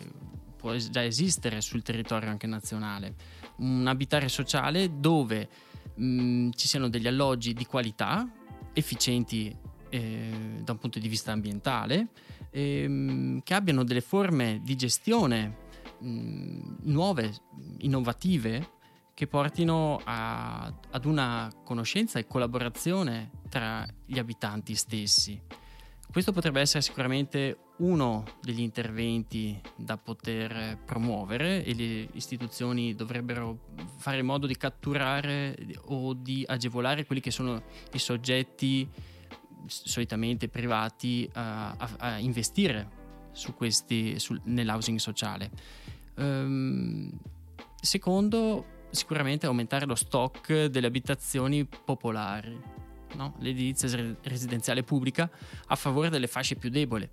può 0.57 0.75
già 0.75 1.03
esistere 1.03 1.61
sul 1.61 1.83
territorio 1.83 2.31
anche 2.31 2.47
nazionale. 2.47 3.13
Un 3.57 3.85
abitare 3.85 4.29
sociale 4.29 4.99
dove 4.99 5.47
mh, 5.95 6.05
mm, 6.05 6.49
ci 6.55 6.67
siano 6.67 6.89
degli 6.89 7.07
alloggi 7.07 7.53
di 7.53 7.65
qualità, 7.65 8.29
efficienti 8.73 9.55
eh, 9.89 10.59
da 10.63 10.71
un 10.71 10.77
punto 10.77 10.99
di 10.99 11.07
vista 11.07 11.31
ambientale, 11.31 12.07
ehm, 12.49 13.41
che 13.43 13.53
abbiano 13.53 13.83
delle 13.83 14.01
forme 14.01 14.61
di 14.63 14.75
gestione 14.75 15.57
mh, 15.99 16.07
mm, 16.07 16.61
nuove, 16.83 17.33
innovative, 17.79 18.79
che 19.13 19.27
portino 19.27 19.99
a, 20.03 20.73
ad 20.89 21.05
una 21.05 21.51
conoscenza 21.63 22.17
e 22.17 22.25
collaborazione 22.25 23.29
tra 23.49 23.85
gli 24.05 24.17
abitanti 24.17 24.73
stessi. 24.73 25.39
Questo 26.11 26.31
potrebbe 26.31 26.59
essere 26.59 26.81
sicuramente 26.81 27.57
uno 27.81 28.23
degli 28.41 28.61
interventi 28.61 29.59
da 29.75 29.97
poter 29.97 30.77
promuovere 30.85 31.63
e 31.63 31.73
le 31.73 32.07
istituzioni 32.13 32.95
dovrebbero 32.95 33.57
fare 33.97 34.19
in 34.19 34.25
modo 34.25 34.45
di 34.47 34.55
catturare 34.55 35.57
o 35.85 36.13
di 36.13 36.43
agevolare 36.47 37.05
quelli 37.05 37.21
che 37.21 37.31
sono 37.31 37.61
i 37.93 37.99
soggetti 37.99 38.87
solitamente 39.65 40.47
privati 40.47 41.29
a, 41.33 41.71
a, 41.71 41.89
a 41.97 42.17
investire 42.19 42.99
su 43.31 43.55
questi, 43.55 44.19
sul, 44.19 44.39
nell'housing 44.45 44.99
sociale. 44.99 45.49
Um, 46.15 47.11
secondo, 47.79 48.87
sicuramente 48.91 49.45
aumentare 49.47 49.85
lo 49.85 49.95
stock 49.95 50.65
delle 50.65 50.87
abitazioni 50.87 51.65
popolari 51.65 52.79
no? 53.15 53.35
l'edilizia 53.39 54.15
residenziale 54.23 54.83
pubblica 54.83 55.29
a 55.67 55.75
favore 55.75 56.09
delle 56.09 56.27
fasce 56.27 56.55
più 56.55 56.69
deboli. 56.69 57.09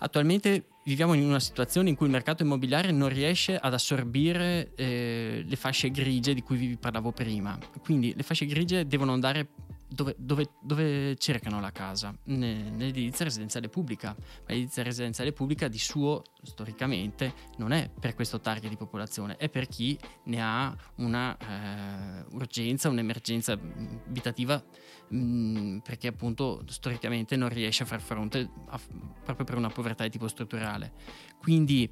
Attualmente 0.00 0.66
viviamo 0.84 1.14
in 1.14 1.24
una 1.24 1.40
situazione 1.40 1.90
in 1.90 1.94
cui 1.94 2.06
il 2.06 2.12
mercato 2.12 2.42
immobiliare 2.42 2.90
non 2.90 3.08
riesce 3.08 3.56
ad 3.56 3.72
assorbire 3.72 4.72
eh, 4.74 5.44
le 5.46 5.56
fasce 5.56 5.90
grigie 5.90 6.34
di 6.34 6.42
cui 6.42 6.56
vi 6.56 6.76
parlavo 6.76 7.12
prima. 7.12 7.58
Quindi 7.82 8.14
le 8.16 8.22
fasce 8.22 8.46
grigie 8.46 8.86
devono 8.86 9.12
andare 9.12 9.48
dove, 9.92 10.14
dove, 10.16 10.50
dove, 10.60 11.16
cercano 11.16 11.60
la 11.60 11.72
casa? 11.72 12.16
Nell'edilizia 12.24 13.24
residenziale 13.24 13.68
pubblica. 13.68 14.14
Ma 14.16 14.44
l'edilizia 14.46 14.82
residenziale 14.82 15.32
pubblica 15.32 15.68
di 15.68 15.78
suo, 15.78 16.22
storicamente, 16.42 17.34
non 17.58 17.72
è 17.72 17.90
per 17.98 18.14
questo 18.14 18.40
target 18.40 18.70
di 18.70 18.76
popolazione, 18.76 19.36
è 19.36 19.48
per 19.48 19.66
chi 19.66 19.98
ne 20.24 20.40
ha 20.40 20.74
una 20.96 21.36
eh, 21.36 22.24
urgenza, 22.30 22.88
un'emergenza 22.88 23.52
abitativa, 23.52 24.62
mh, 25.08 25.16
mm, 25.16 25.78
perché 25.78 26.08
appunto 26.08 26.62
storicamente 26.68 27.36
non 27.36 27.48
riesce 27.48 27.82
a 27.82 27.86
far 27.86 28.00
fronte 28.00 28.48
a, 28.68 28.80
proprio 29.24 29.44
per 29.44 29.56
una 29.56 29.70
povertà 29.70 30.04
di 30.04 30.10
tipo 30.10 30.28
strutturale. 30.28 30.92
Quindi 31.40 31.90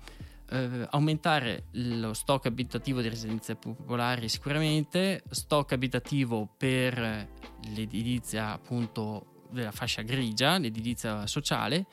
eh, 0.51 0.87
aumentare 0.91 1.65
lo 1.73 2.15
stock 2.15 2.47
abitativo 2.47 3.01
di 3.01 3.09
residenze 3.09 3.57
popolari 3.57 4.29
sicuramente, 4.29 5.23
stock 5.31 5.73
abitativo 5.73 6.49
per 6.57 7.37
l'edilizia 7.75 8.53
appunto 8.53 9.47
della 9.51 9.73
fascia 9.73 10.03
grigia, 10.03 10.59
l'edilizia 10.59 11.27
sociale 11.27 11.87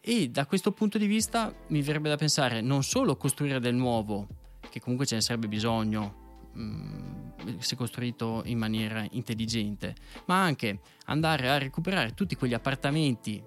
e 0.00 0.28
da 0.30 0.46
questo 0.46 0.72
punto 0.72 0.98
di 0.98 1.06
vista 1.06 1.54
mi 1.68 1.82
verrebbe 1.82 2.08
da 2.08 2.16
pensare 2.16 2.60
non 2.60 2.82
solo 2.82 3.16
costruire 3.16 3.60
del 3.60 3.74
nuovo, 3.74 4.26
che 4.68 4.80
comunque 4.80 5.06
ce 5.06 5.16
ne 5.16 5.20
sarebbe 5.20 5.48
bisogno 5.48 6.50
mh, 6.52 6.62
mm, 6.62 7.58
se 7.58 7.76
costruito 7.76 8.42
in 8.46 8.58
maniera 8.58 9.06
intelligente, 9.10 9.94
ma 10.26 10.42
anche 10.42 10.80
andare 11.06 11.48
a 11.48 11.58
recuperare 11.58 12.14
tutti 12.14 12.36
quegli 12.36 12.54
appartamenti 12.54 13.42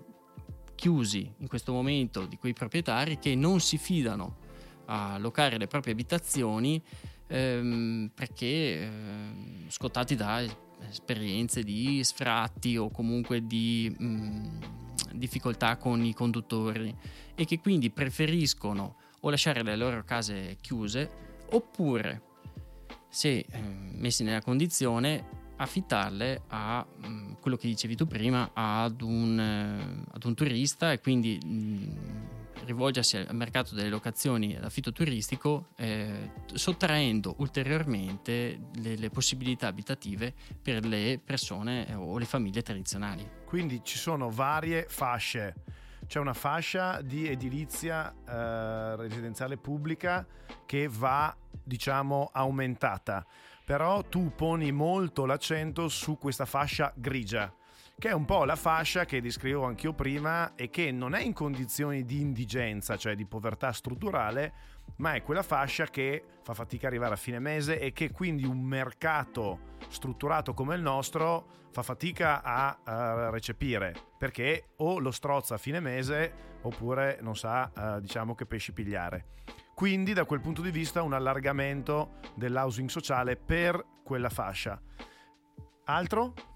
chiusi 0.75 1.33
in 1.37 1.47
questo 1.47 1.71
momento 1.71 2.25
di 2.25 2.37
quei 2.37 2.53
proprietari 2.53 3.17
che 3.17 3.35
non 3.35 3.59
si 3.59 3.77
fidano 3.77 4.37
a 4.85 5.17
locare 5.17 5.57
le 5.57 5.67
proprie 5.67 5.93
abitazioni 5.93 6.81
ehm, 7.27 8.11
perché 8.13 8.45
eh, 8.45 8.89
scottati 9.67 10.15
da 10.15 10.43
esperienze 10.89 11.63
di 11.63 12.03
sfratti 12.03 12.77
o 12.77 12.89
comunque 12.89 13.45
di 13.45 13.93
mh, 13.97 14.59
difficoltà 15.13 15.77
con 15.77 16.03
i 16.03 16.13
conduttori 16.13 16.95
e 17.33 17.45
che 17.45 17.59
quindi 17.59 17.89
preferiscono 17.89 18.95
o 19.21 19.29
lasciare 19.29 19.63
le 19.63 19.75
loro 19.75 20.03
case 20.03 20.57
chiuse 20.61 21.09
oppure 21.51 22.21
se 23.09 23.45
eh, 23.49 23.59
messi 23.59 24.23
nella 24.23 24.41
condizione 24.41 25.43
affittarle 25.57 26.43
a 26.47 26.85
mh, 26.85 27.39
quello 27.39 27.55
che 27.57 27.67
dicevi 27.67 27.95
tu 27.95 28.07
prima 28.07 28.51
ad 28.53 29.01
un, 29.01 29.39
eh, 29.39 30.03
ad 30.13 30.23
un 30.23 30.33
turista 30.33 30.91
e 30.91 30.99
quindi 30.99 31.39
mh, 31.43 32.24
rivolgersi 32.65 33.17
al 33.17 33.35
mercato 33.35 33.75
delle 33.75 33.89
locazioni 33.89 34.57
d'affitto 34.59 34.91
turistico 34.91 35.67
eh, 35.77 36.31
sottraendo 36.53 37.35
ulteriormente 37.37 38.59
le, 38.75 38.95
le, 38.95 39.09
possibilità 39.09 39.67
abitative 39.67 40.33
per 40.61 40.85
le 40.85 41.19
persone 41.23 41.93
o 41.95 42.17
le 42.17 42.25
famiglie 42.25 42.61
tradizionali. 42.61 43.29
Quindi 43.45 43.81
ci 43.83 43.97
sono 43.97 44.29
varie 44.29 44.85
fasce. 44.89 45.53
C'è 46.07 46.19
una 46.19 46.33
fascia 46.33 47.01
di 47.01 47.27
edilizia 47.27 48.13
eh, 48.13 48.95
residenziale 48.97 49.57
pubblica 49.57 50.25
che 50.65 50.87
va, 50.87 51.35
diciamo, 51.63 52.29
aumentata. 52.31 53.25
Però 53.65 54.03
tu 54.03 54.31
poni 54.35 54.71
molto 54.71 55.25
l'accento 55.25 55.87
su 55.87 56.17
questa 56.17 56.45
fascia 56.45 56.93
grigia 56.95 57.51
che 57.97 58.09
è 58.09 58.13
un 58.13 58.25
po' 58.25 58.43
la 58.43 58.55
fascia 58.55 59.05
che 59.05 59.21
descrivevo 59.21 59.65
anch'io 59.65 59.93
prima 59.93 60.53
e 60.55 60.69
che 60.69 60.91
non 60.91 61.15
è 61.15 61.21
in 61.21 61.33
condizioni 61.33 62.03
di 62.03 62.19
indigenza, 62.19 62.97
cioè 62.97 63.15
di 63.15 63.25
povertà 63.25 63.71
strutturale, 63.71 64.53
ma 64.97 65.13
è 65.13 65.23
quella 65.23 65.43
fascia 65.43 65.85
che 65.85 66.23
fa 66.41 66.53
fatica 66.53 66.87
arrivare 66.87 67.13
a 67.13 67.17
fine 67.17 67.39
mese 67.39 67.79
e 67.79 67.93
che 67.93 68.11
quindi 68.11 68.45
un 68.45 68.61
mercato 68.61 69.73
strutturato 69.87 70.53
come 70.53 70.75
il 70.75 70.81
nostro 70.81 71.63
fa 71.71 71.83
fatica 71.83 72.41
a, 72.41 72.79
a 72.83 73.29
recepire 73.29 73.93
perché 74.17 74.69
o 74.77 74.99
lo 74.99 75.11
strozza 75.11 75.55
a 75.55 75.57
fine 75.57 75.79
mese 75.79 76.53
oppure 76.61 77.19
non 77.21 77.35
sa 77.35 77.71
uh, 77.75 77.99
diciamo 77.99 78.33
che 78.35 78.45
pesci 78.45 78.73
pigliare. 78.73 79.33
Quindi 79.73 80.13
da 80.13 80.25
quel 80.25 80.39
punto 80.39 80.61
di 80.61 80.71
vista 80.71 81.01
un 81.01 81.13
allargamento 81.13 82.19
dell'housing 82.35 82.89
sociale 82.89 83.35
per 83.35 83.83
quella 84.03 84.29
fascia. 84.29 84.81
Altro? 85.85 86.54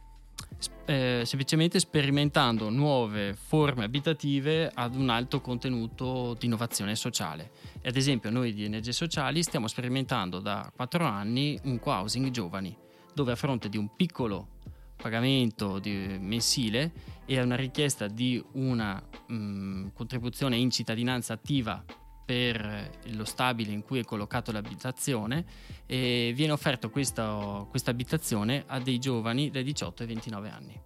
Eh, 0.85 1.21
semplicemente 1.25 1.79
sperimentando 1.79 2.69
nuove 2.69 3.33
forme 3.33 3.83
abitative 3.83 4.71
ad 4.73 4.95
un 4.95 5.09
alto 5.09 5.39
contenuto 5.39 6.35
di 6.39 6.47
innovazione 6.47 6.95
sociale. 6.95 7.51
Ad 7.83 7.95
esempio 7.95 8.29
noi 8.29 8.53
di 8.53 8.65
Energie 8.65 8.91
Sociali 8.91 9.43
stiamo 9.43 9.67
sperimentando 9.67 10.39
da 10.39 10.71
quattro 10.75 11.05
anni 11.05 11.59
un 11.63 11.79
co-housing 11.79 12.29
giovani, 12.31 12.75
dove 13.13 13.31
a 13.31 13.35
fronte 13.35 13.69
di 13.69 13.77
un 13.77 13.95
piccolo 13.95 14.57
pagamento 14.95 15.79
mensile 15.83 16.91
e 17.25 17.39
a 17.39 17.43
una 17.43 17.55
richiesta 17.55 18.07
di 18.07 18.43
una 18.53 19.01
mh, 19.27 19.33
mm, 19.33 19.87
contribuzione 19.93 20.57
in 20.57 20.71
cittadinanza 20.71 21.33
attiva 21.33 21.83
per 22.29 22.91
lo 23.13 23.25
stabile 23.25 23.71
in 23.71 23.81
cui 23.83 23.97
è 23.97 24.03
collocato 24.03 24.51
l'abitazione 24.51 25.43
e 25.87 26.31
viene 26.35 26.51
offerto 26.51 26.91
questa, 26.91 27.65
questa 27.67 27.89
abitazione 27.89 28.65
a 28.67 28.79
dei 28.79 28.99
giovani 28.99 29.49
dai 29.49 29.63
18 29.63 30.03
ai 30.03 30.07
29 30.09 30.49
anni. 30.51 30.79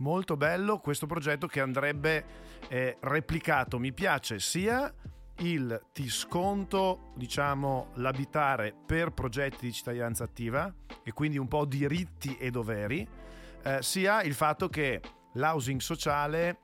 Molto 0.00 0.36
bello 0.36 0.78
questo 0.78 1.06
progetto 1.06 1.46
che 1.46 1.62
andrebbe 1.62 2.24
eh, 2.68 2.98
replicato. 3.00 3.78
Mi 3.78 3.94
piace 3.94 4.38
sia 4.38 4.92
il 5.38 5.82
ti 5.94 6.10
sconto, 6.10 7.12
diciamo, 7.16 7.92
l'abitare 7.94 8.74
per 8.84 9.12
progetti 9.12 9.64
di 9.64 9.72
cittadinanza 9.72 10.24
attiva 10.24 10.70
e 11.02 11.14
quindi 11.14 11.38
un 11.38 11.48
po' 11.48 11.64
diritti 11.64 12.36
e 12.36 12.50
doveri, 12.50 13.08
eh, 13.62 13.78
sia 13.80 14.22
il 14.24 14.34
fatto 14.34 14.68
che 14.68 15.00
l'housing 15.32 15.80
sociale 15.80 16.58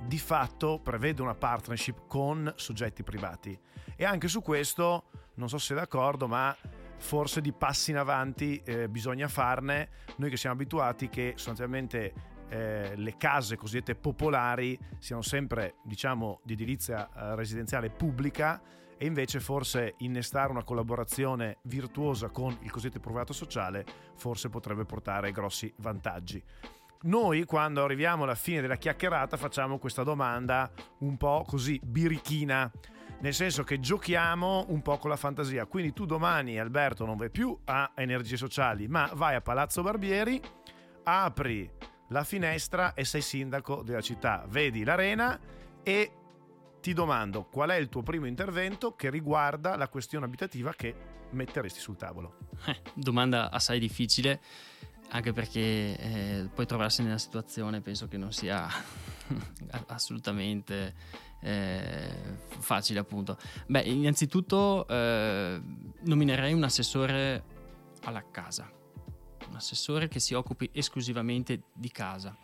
di 0.00 0.18
fatto 0.18 0.80
prevede 0.82 1.22
una 1.22 1.34
partnership 1.34 2.06
con 2.06 2.52
soggetti 2.56 3.02
privati. 3.02 3.58
E 3.96 4.04
anche 4.04 4.28
su 4.28 4.42
questo, 4.42 5.04
non 5.34 5.48
so 5.48 5.58
se 5.58 5.66
sei 5.66 5.76
d'accordo, 5.76 6.26
ma 6.26 6.56
forse 6.96 7.40
di 7.40 7.52
passi 7.52 7.90
in 7.90 7.96
avanti 7.96 8.60
eh, 8.64 8.88
bisogna 8.88 9.28
farne. 9.28 9.88
Noi 10.16 10.30
che 10.30 10.36
siamo 10.36 10.54
abituati 10.54 11.08
che 11.08 11.32
sostanzialmente 11.36 12.12
eh, 12.48 12.92
le 12.96 13.16
case 13.16 13.56
cosiddette 13.56 13.94
popolari 13.94 14.78
siano 14.98 15.22
sempre, 15.22 15.76
diciamo, 15.84 16.40
di 16.44 16.52
edilizia 16.52 17.08
eh, 17.08 17.34
residenziale 17.34 17.90
pubblica 17.90 18.60
e 18.98 19.06
invece 19.06 19.40
forse 19.40 19.94
innestare 19.98 20.52
una 20.52 20.62
collaborazione 20.62 21.58
virtuosa 21.62 22.28
con 22.28 22.56
il 22.60 22.70
cosiddetto 22.70 23.00
privato 23.00 23.32
sociale 23.32 23.84
forse 24.14 24.48
potrebbe 24.48 24.84
portare 24.84 25.32
grossi 25.32 25.72
vantaggi 25.78 26.40
noi 27.02 27.44
quando 27.44 27.82
arriviamo 27.82 28.24
alla 28.24 28.34
fine 28.34 28.60
della 28.60 28.76
chiacchierata 28.76 29.36
facciamo 29.36 29.78
questa 29.78 30.02
domanda 30.02 30.70
un 30.98 31.16
po' 31.16 31.44
così 31.46 31.80
birichina, 31.82 32.70
nel 33.20 33.34
senso 33.34 33.64
che 33.64 33.80
giochiamo 33.80 34.66
un 34.68 34.82
po' 34.82 34.98
con 34.98 35.10
la 35.10 35.16
fantasia. 35.16 35.66
Quindi 35.66 35.92
tu 35.92 36.04
domani, 36.04 36.58
Alberto, 36.58 37.04
non 37.04 37.16
vai 37.16 37.30
più 37.30 37.56
a 37.64 37.92
Energie 37.96 38.36
Sociali, 38.36 38.86
ma 38.88 39.10
vai 39.14 39.34
a 39.34 39.40
Palazzo 39.40 39.82
Barbieri, 39.82 40.40
apri 41.04 41.70
la 42.08 42.24
finestra 42.24 42.94
e 42.94 43.04
sei 43.04 43.22
sindaco 43.22 43.82
della 43.82 44.00
città, 44.00 44.44
vedi 44.48 44.84
l'arena 44.84 45.38
e 45.82 46.12
ti 46.80 46.92
domando 46.92 47.44
qual 47.44 47.70
è 47.70 47.76
il 47.76 47.88
tuo 47.88 48.02
primo 48.02 48.26
intervento 48.26 48.94
che 48.94 49.08
riguarda 49.08 49.76
la 49.76 49.88
questione 49.88 50.26
abitativa 50.26 50.72
che 50.74 50.94
metteresti 51.30 51.80
sul 51.80 51.96
tavolo. 51.96 52.36
Eh, 52.66 52.80
domanda 52.94 53.50
assai 53.50 53.78
difficile 53.78 54.40
anche 55.14 55.32
perché 55.32 55.96
eh, 55.98 56.48
poi 56.54 56.66
trovarsi 56.66 57.02
nella 57.02 57.18
situazione 57.18 57.80
penso 57.80 58.08
che 58.08 58.16
non 58.16 58.32
sia 58.32 58.66
assolutamente 59.88 60.94
eh, 61.40 62.38
facile 62.48 63.00
appunto. 63.00 63.36
Beh, 63.66 63.82
innanzitutto 63.82 64.86
eh, 64.88 65.60
nominerei 66.00 66.54
un 66.54 66.64
assessore 66.64 67.44
alla 68.04 68.24
casa, 68.30 68.70
un 69.48 69.54
assessore 69.54 70.08
che 70.08 70.18
si 70.18 70.32
occupi 70.32 70.70
esclusivamente 70.72 71.64
di 71.74 71.90
casa. 71.90 72.36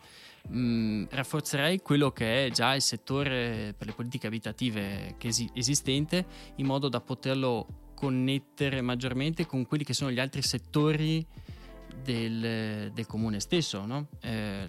Mm, 0.51 1.05
rafforzerei 1.09 1.81
quello 1.81 2.11
che 2.11 2.45
è 2.45 2.51
già 2.51 2.73
il 2.75 2.81
settore 2.81 3.73
per 3.77 3.87
le 3.87 3.93
politiche 3.93 4.27
abitative 4.27 5.15
esi- 5.19 5.49
esistente 5.53 6.25
in 6.55 6.65
modo 6.65 6.87
da 6.87 7.01
poterlo 7.01 7.89
connettere 7.93 8.79
maggiormente 8.81 9.45
con 9.45 9.65
quelli 9.67 9.83
che 9.83 9.93
sono 9.93 10.11
gli 10.11 10.19
altri 10.19 10.41
settori 10.41 11.25
del, 12.03 12.91
del 12.93 13.05
comune 13.05 13.39
stesso, 13.39 13.85
no? 13.85 14.07
eh, 14.21 14.67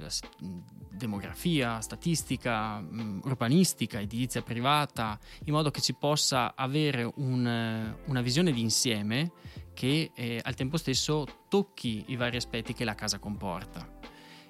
demografia, 0.91 1.81
statistica, 1.81 2.81
mh, 2.81 3.21
urbanistica, 3.25 4.01
edilizia 4.01 4.43
privata, 4.43 5.19
in 5.45 5.55
modo 5.55 5.71
che 5.71 5.81
si 5.81 5.95
possa 5.95 6.55
avere 6.55 7.11
un, 7.17 7.95
una 8.07 8.21
visione 8.21 8.53
di 8.53 8.61
insieme 8.61 9.33
che 9.73 10.11
eh, 10.15 10.41
al 10.43 10.55
tempo 10.55 10.77
stesso 10.77 11.27
tocchi 11.49 12.05
i 12.09 12.17
vari 12.17 12.37
aspetti 12.37 12.75
che 12.75 12.85
la 12.85 12.95
casa 12.95 13.19
comporta. 13.19 13.99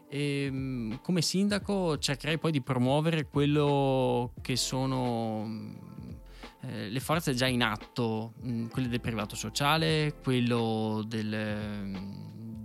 e 0.09 0.48
mm, 0.50 0.94
come 1.02 1.22
sindaco 1.22 1.98
cercherei 1.98 2.38
poi 2.38 2.50
di 2.50 2.62
promuovere 2.62 3.28
quello 3.28 4.33
che 4.40 4.56
sono 4.56 5.44
mm, 5.46 5.74
eh, 6.62 6.88
le 6.88 7.00
forze 7.00 7.33
già 7.33 7.46
in 7.46 7.62
atto, 7.62 8.35
mm, 8.44 8.66
quelle 8.66 8.88
del 8.88 9.00
privato 9.00 9.37
sociale, 9.37 10.16
quello 10.22 11.04
del, 11.06 11.28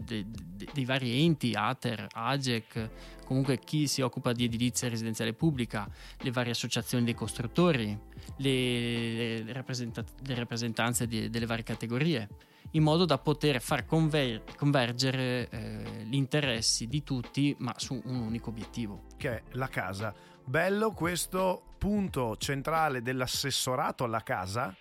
de, 0.06 0.26
de, 0.30 0.68
dei 0.72 0.86
vari 0.86 1.24
enti, 1.24 1.54
ATER, 1.54 2.08
AGEC, 2.12 2.90
comunque 3.26 3.60
chi 3.60 3.88
si 3.88 4.02
occupa 4.02 4.32
di 4.32 4.46
edilizia 4.46 4.88
residenziale 4.88 5.34
pubblica, 5.34 5.90
le 6.20 6.32
varie 6.32 6.52
associazioni 6.52 7.04
dei 7.04 7.14
costruttori, 7.14 7.98
le, 8.38 9.44
le, 9.44 9.54
rappresenta- 9.54 10.04
le 10.26 10.36
rappresentanze 10.36 11.08
di, 11.08 11.30
delle 11.30 11.46
varie 11.46 11.64
categorie, 11.64 12.30
in 12.72 12.84
modo 12.84 13.06
da 13.06 13.18
poter 13.18 13.62
far 13.62 13.86
conver- 13.86 14.56
convergere 14.56 15.50
eh, 15.50 16.06
gli 16.06 16.16
interessi 16.16 16.88
di 16.88 17.04
tutti, 17.04 17.56
ma 17.60 17.74
su 17.78 18.00
un 18.06 18.20
unico 18.20 18.50
obiettivo. 18.50 19.04
Che 19.18 19.30
è 19.30 19.44
la 19.52 19.68
casa. 19.68 20.14
Bello 20.44 20.92
questo 20.92 21.64
punto 21.78 22.38
centrale 22.38 23.02
dell'assessorato 23.02 24.04
alla 24.04 24.22
casa, 24.22 24.76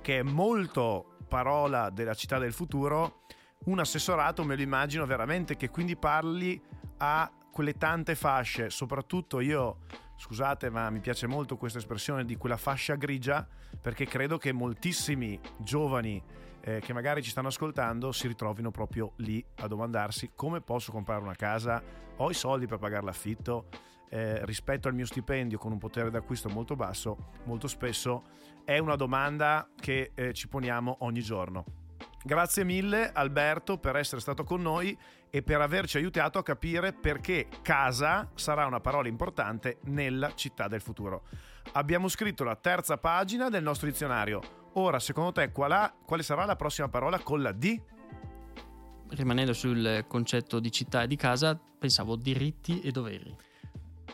che 0.00 0.18
è 0.18 0.22
molto 0.22 1.16
parola 1.28 1.90
della 1.90 2.14
città 2.14 2.38
del 2.38 2.52
futuro. 2.52 3.22
Un 3.62 3.78
assessorato 3.78 4.42
me 4.42 4.56
lo 4.56 4.62
immagino 4.62 5.04
veramente 5.04 5.54
che 5.54 5.68
quindi 5.68 5.94
parli 5.94 6.60
a 6.98 7.30
quelle 7.52 7.74
tante 7.74 8.14
fasce, 8.14 8.70
soprattutto 8.70 9.40
io, 9.40 9.80
scusate 10.16 10.70
ma 10.70 10.88
mi 10.88 11.00
piace 11.00 11.26
molto 11.26 11.58
questa 11.58 11.78
espressione 11.78 12.24
di 12.24 12.36
quella 12.36 12.56
fascia 12.56 12.94
grigia, 12.94 13.46
perché 13.78 14.06
credo 14.06 14.38
che 14.38 14.52
moltissimi 14.52 15.38
giovani 15.58 16.22
eh, 16.62 16.80
che 16.80 16.94
magari 16.94 17.22
ci 17.22 17.28
stanno 17.28 17.48
ascoltando 17.48 18.12
si 18.12 18.28
ritrovino 18.28 18.70
proprio 18.70 19.12
lì 19.16 19.44
a 19.56 19.66
domandarsi 19.66 20.32
come 20.34 20.62
posso 20.62 20.90
comprare 20.90 21.22
una 21.22 21.34
casa, 21.34 21.82
ho 22.16 22.30
i 22.30 22.34
soldi 22.34 22.66
per 22.66 22.78
pagare 22.78 23.04
l'affitto, 23.04 23.68
eh, 24.08 24.42
rispetto 24.46 24.88
al 24.88 24.94
mio 24.94 25.04
stipendio 25.04 25.58
con 25.58 25.72
un 25.72 25.78
potere 25.78 26.10
d'acquisto 26.10 26.48
molto 26.48 26.76
basso, 26.76 27.32
molto 27.44 27.68
spesso 27.68 28.22
è 28.64 28.78
una 28.78 28.96
domanda 28.96 29.68
che 29.78 30.12
eh, 30.14 30.32
ci 30.32 30.48
poniamo 30.48 30.96
ogni 31.00 31.20
giorno. 31.20 31.79
Grazie 32.22 32.64
mille 32.64 33.10
Alberto 33.12 33.78
per 33.78 33.96
essere 33.96 34.20
stato 34.20 34.44
con 34.44 34.60
noi 34.60 34.96
e 35.30 35.42
per 35.42 35.62
averci 35.62 35.96
aiutato 35.96 36.38
a 36.38 36.42
capire 36.42 36.92
perché 36.92 37.48
casa 37.62 38.28
sarà 38.34 38.66
una 38.66 38.80
parola 38.80 39.08
importante 39.08 39.78
nella 39.84 40.34
città 40.34 40.68
del 40.68 40.82
futuro. 40.82 41.22
Abbiamo 41.72 42.08
scritto 42.08 42.44
la 42.44 42.56
terza 42.56 42.98
pagina 42.98 43.48
del 43.48 43.62
nostro 43.62 43.88
dizionario. 43.88 44.58
Ora, 44.74 44.98
secondo 44.98 45.32
te, 45.32 45.50
quale 45.50 46.22
sarà 46.22 46.44
la 46.44 46.56
prossima 46.56 46.90
parola 46.90 47.18
con 47.20 47.40
la 47.40 47.52
D? 47.52 47.80
Rimanendo 49.08 49.54
sul 49.54 50.04
concetto 50.06 50.60
di 50.60 50.70
città 50.70 51.02
e 51.02 51.06
di 51.06 51.16
casa, 51.16 51.58
pensavo 51.78 52.16
diritti 52.16 52.82
e 52.82 52.90
doveri. 52.90 53.34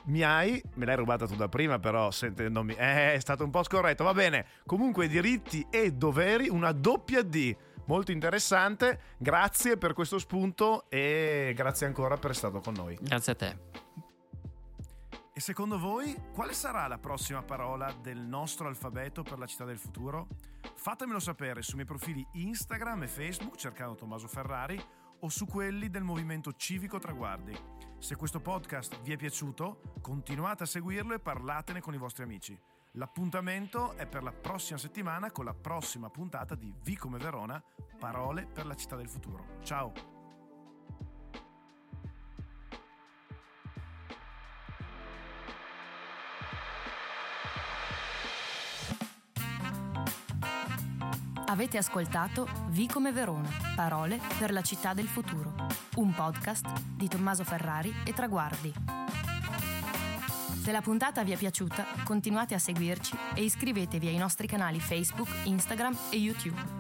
Mi 0.05 0.23
hai, 0.23 0.63
me 0.75 0.85
l'hai 0.85 0.97
rubata 0.97 1.27
tu 1.27 1.35
da 1.35 1.49
prima, 1.49 1.81
però 1.81 2.13
sentendomi, 2.13 2.75
eh, 2.75 3.15
è 3.15 3.19
stato 3.19 3.43
un 3.43 3.51
po' 3.51 3.65
scorretto. 3.65 4.05
Va 4.05 4.15
bene, 4.15 4.47
comunque 4.65 5.09
diritti 5.09 5.67
e 5.69 5.91
doveri, 5.91 6.49
una 6.49 6.71
doppia 6.71 7.23
D 7.23 7.57
molto 7.87 8.13
interessante. 8.13 9.01
Grazie 9.19 9.77
per 9.77 9.93
questo 9.93 10.19
spunto 10.19 10.89
e 10.89 11.53
grazie 11.57 11.87
ancora 11.87 12.17
per 12.17 12.31
essere 12.31 12.51
stato 12.51 12.61
con 12.61 12.75
noi. 12.75 12.97
Grazie 13.01 13.33
a 13.33 13.35
te. 13.35 13.59
E 15.33 15.41
secondo 15.41 15.79
voi 15.79 16.17
quale 16.33 16.55
sarà 16.55 16.87
la 16.87 16.97
prossima 16.97 17.43
parola 17.43 17.93
del 17.93 18.17
nostro 18.19 18.69
alfabeto 18.69 19.23
per 19.23 19.39
la 19.39 19.47
città 19.47 19.65
del 19.65 19.77
futuro? 19.77 20.29
Fatemelo 20.75 21.19
sapere 21.19 21.61
sui 21.61 21.75
miei 21.75 21.87
profili 21.87 22.27
Instagram 22.33 23.03
e 23.03 23.07
Facebook 23.07 23.57
cercando 23.57 23.97
Tommaso 23.97 24.29
Ferrari 24.29 24.83
o 25.21 25.29
su 25.29 25.47
quelli 25.47 25.91
del 25.91 26.05
Movimento 26.05 26.55
Civico 26.55 26.99
Traguardi. 26.99 27.55
Se 27.99 28.17
questo 28.17 28.41
podcast 28.41 29.01
vi 29.03 29.13
è 29.13 29.17
piaciuto, 29.17 29.99
continuate 30.01 30.63
a 30.63 30.67
seguirlo 30.67 31.13
e 31.13 31.19
parlatene 31.19 31.81
con 31.83 31.93
i 31.93 31.99
vostri 31.99 32.23
amici. 32.23 32.59
L'appuntamento 32.99 33.93
è 33.93 34.07
per 34.07 34.23
la 34.23 34.33
prossima 34.33 34.79
settimana 34.79 35.31
con 35.31 35.45
la 35.45 35.53
prossima 35.53 36.09
puntata 36.09 36.55
di 36.55 36.73
V 36.83 36.97
come 36.97 37.19
Verona, 37.19 37.63
parole 37.99 38.47
per 38.47 38.65
la 38.65 38.75
città 38.75 38.97
del 38.97 39.09
futuro. 39.09 39.59
Ciao! 39.63 39.93
Avete 51.49 51.77
ascoltato 51.77 52.45
V 52.69 52.87
come 52.91 53.13
Verona, 53.13 53.51
parole 53.75 54.19
per 54.39 54.53
la 54.53 54.63
città 54.63 54.95
del 54.95 55.07
futuro, 55.07 55.55
un 55.97 56.15
podcast 56.15 56.81
di 56.95 57.09
Tommaso 57.09 57.45
Ferrari 57.45 57.93
e 58.07 58.15
Traguardi. 58.15 59.06
Se 60.67 60.73
la 60.73 60.81
puntata 60.81 61.23
vi 61.23 61.31
è 61.31 61.37
piaciuta, 61.37 61.87
continuate 62.03 62.55
a 62.55 62.59
seguirci 62.59 63.17
e 63.37 63.45
iscrivetevi 63.45 64.09
ai 64.09 64.17
nostri 64.17 64.49
canali 64.49 64.81
Facebook, 64.81 65.29
Instagram 65.45 65.97
e 66.11 66.17
YouTube. 66.17 66.76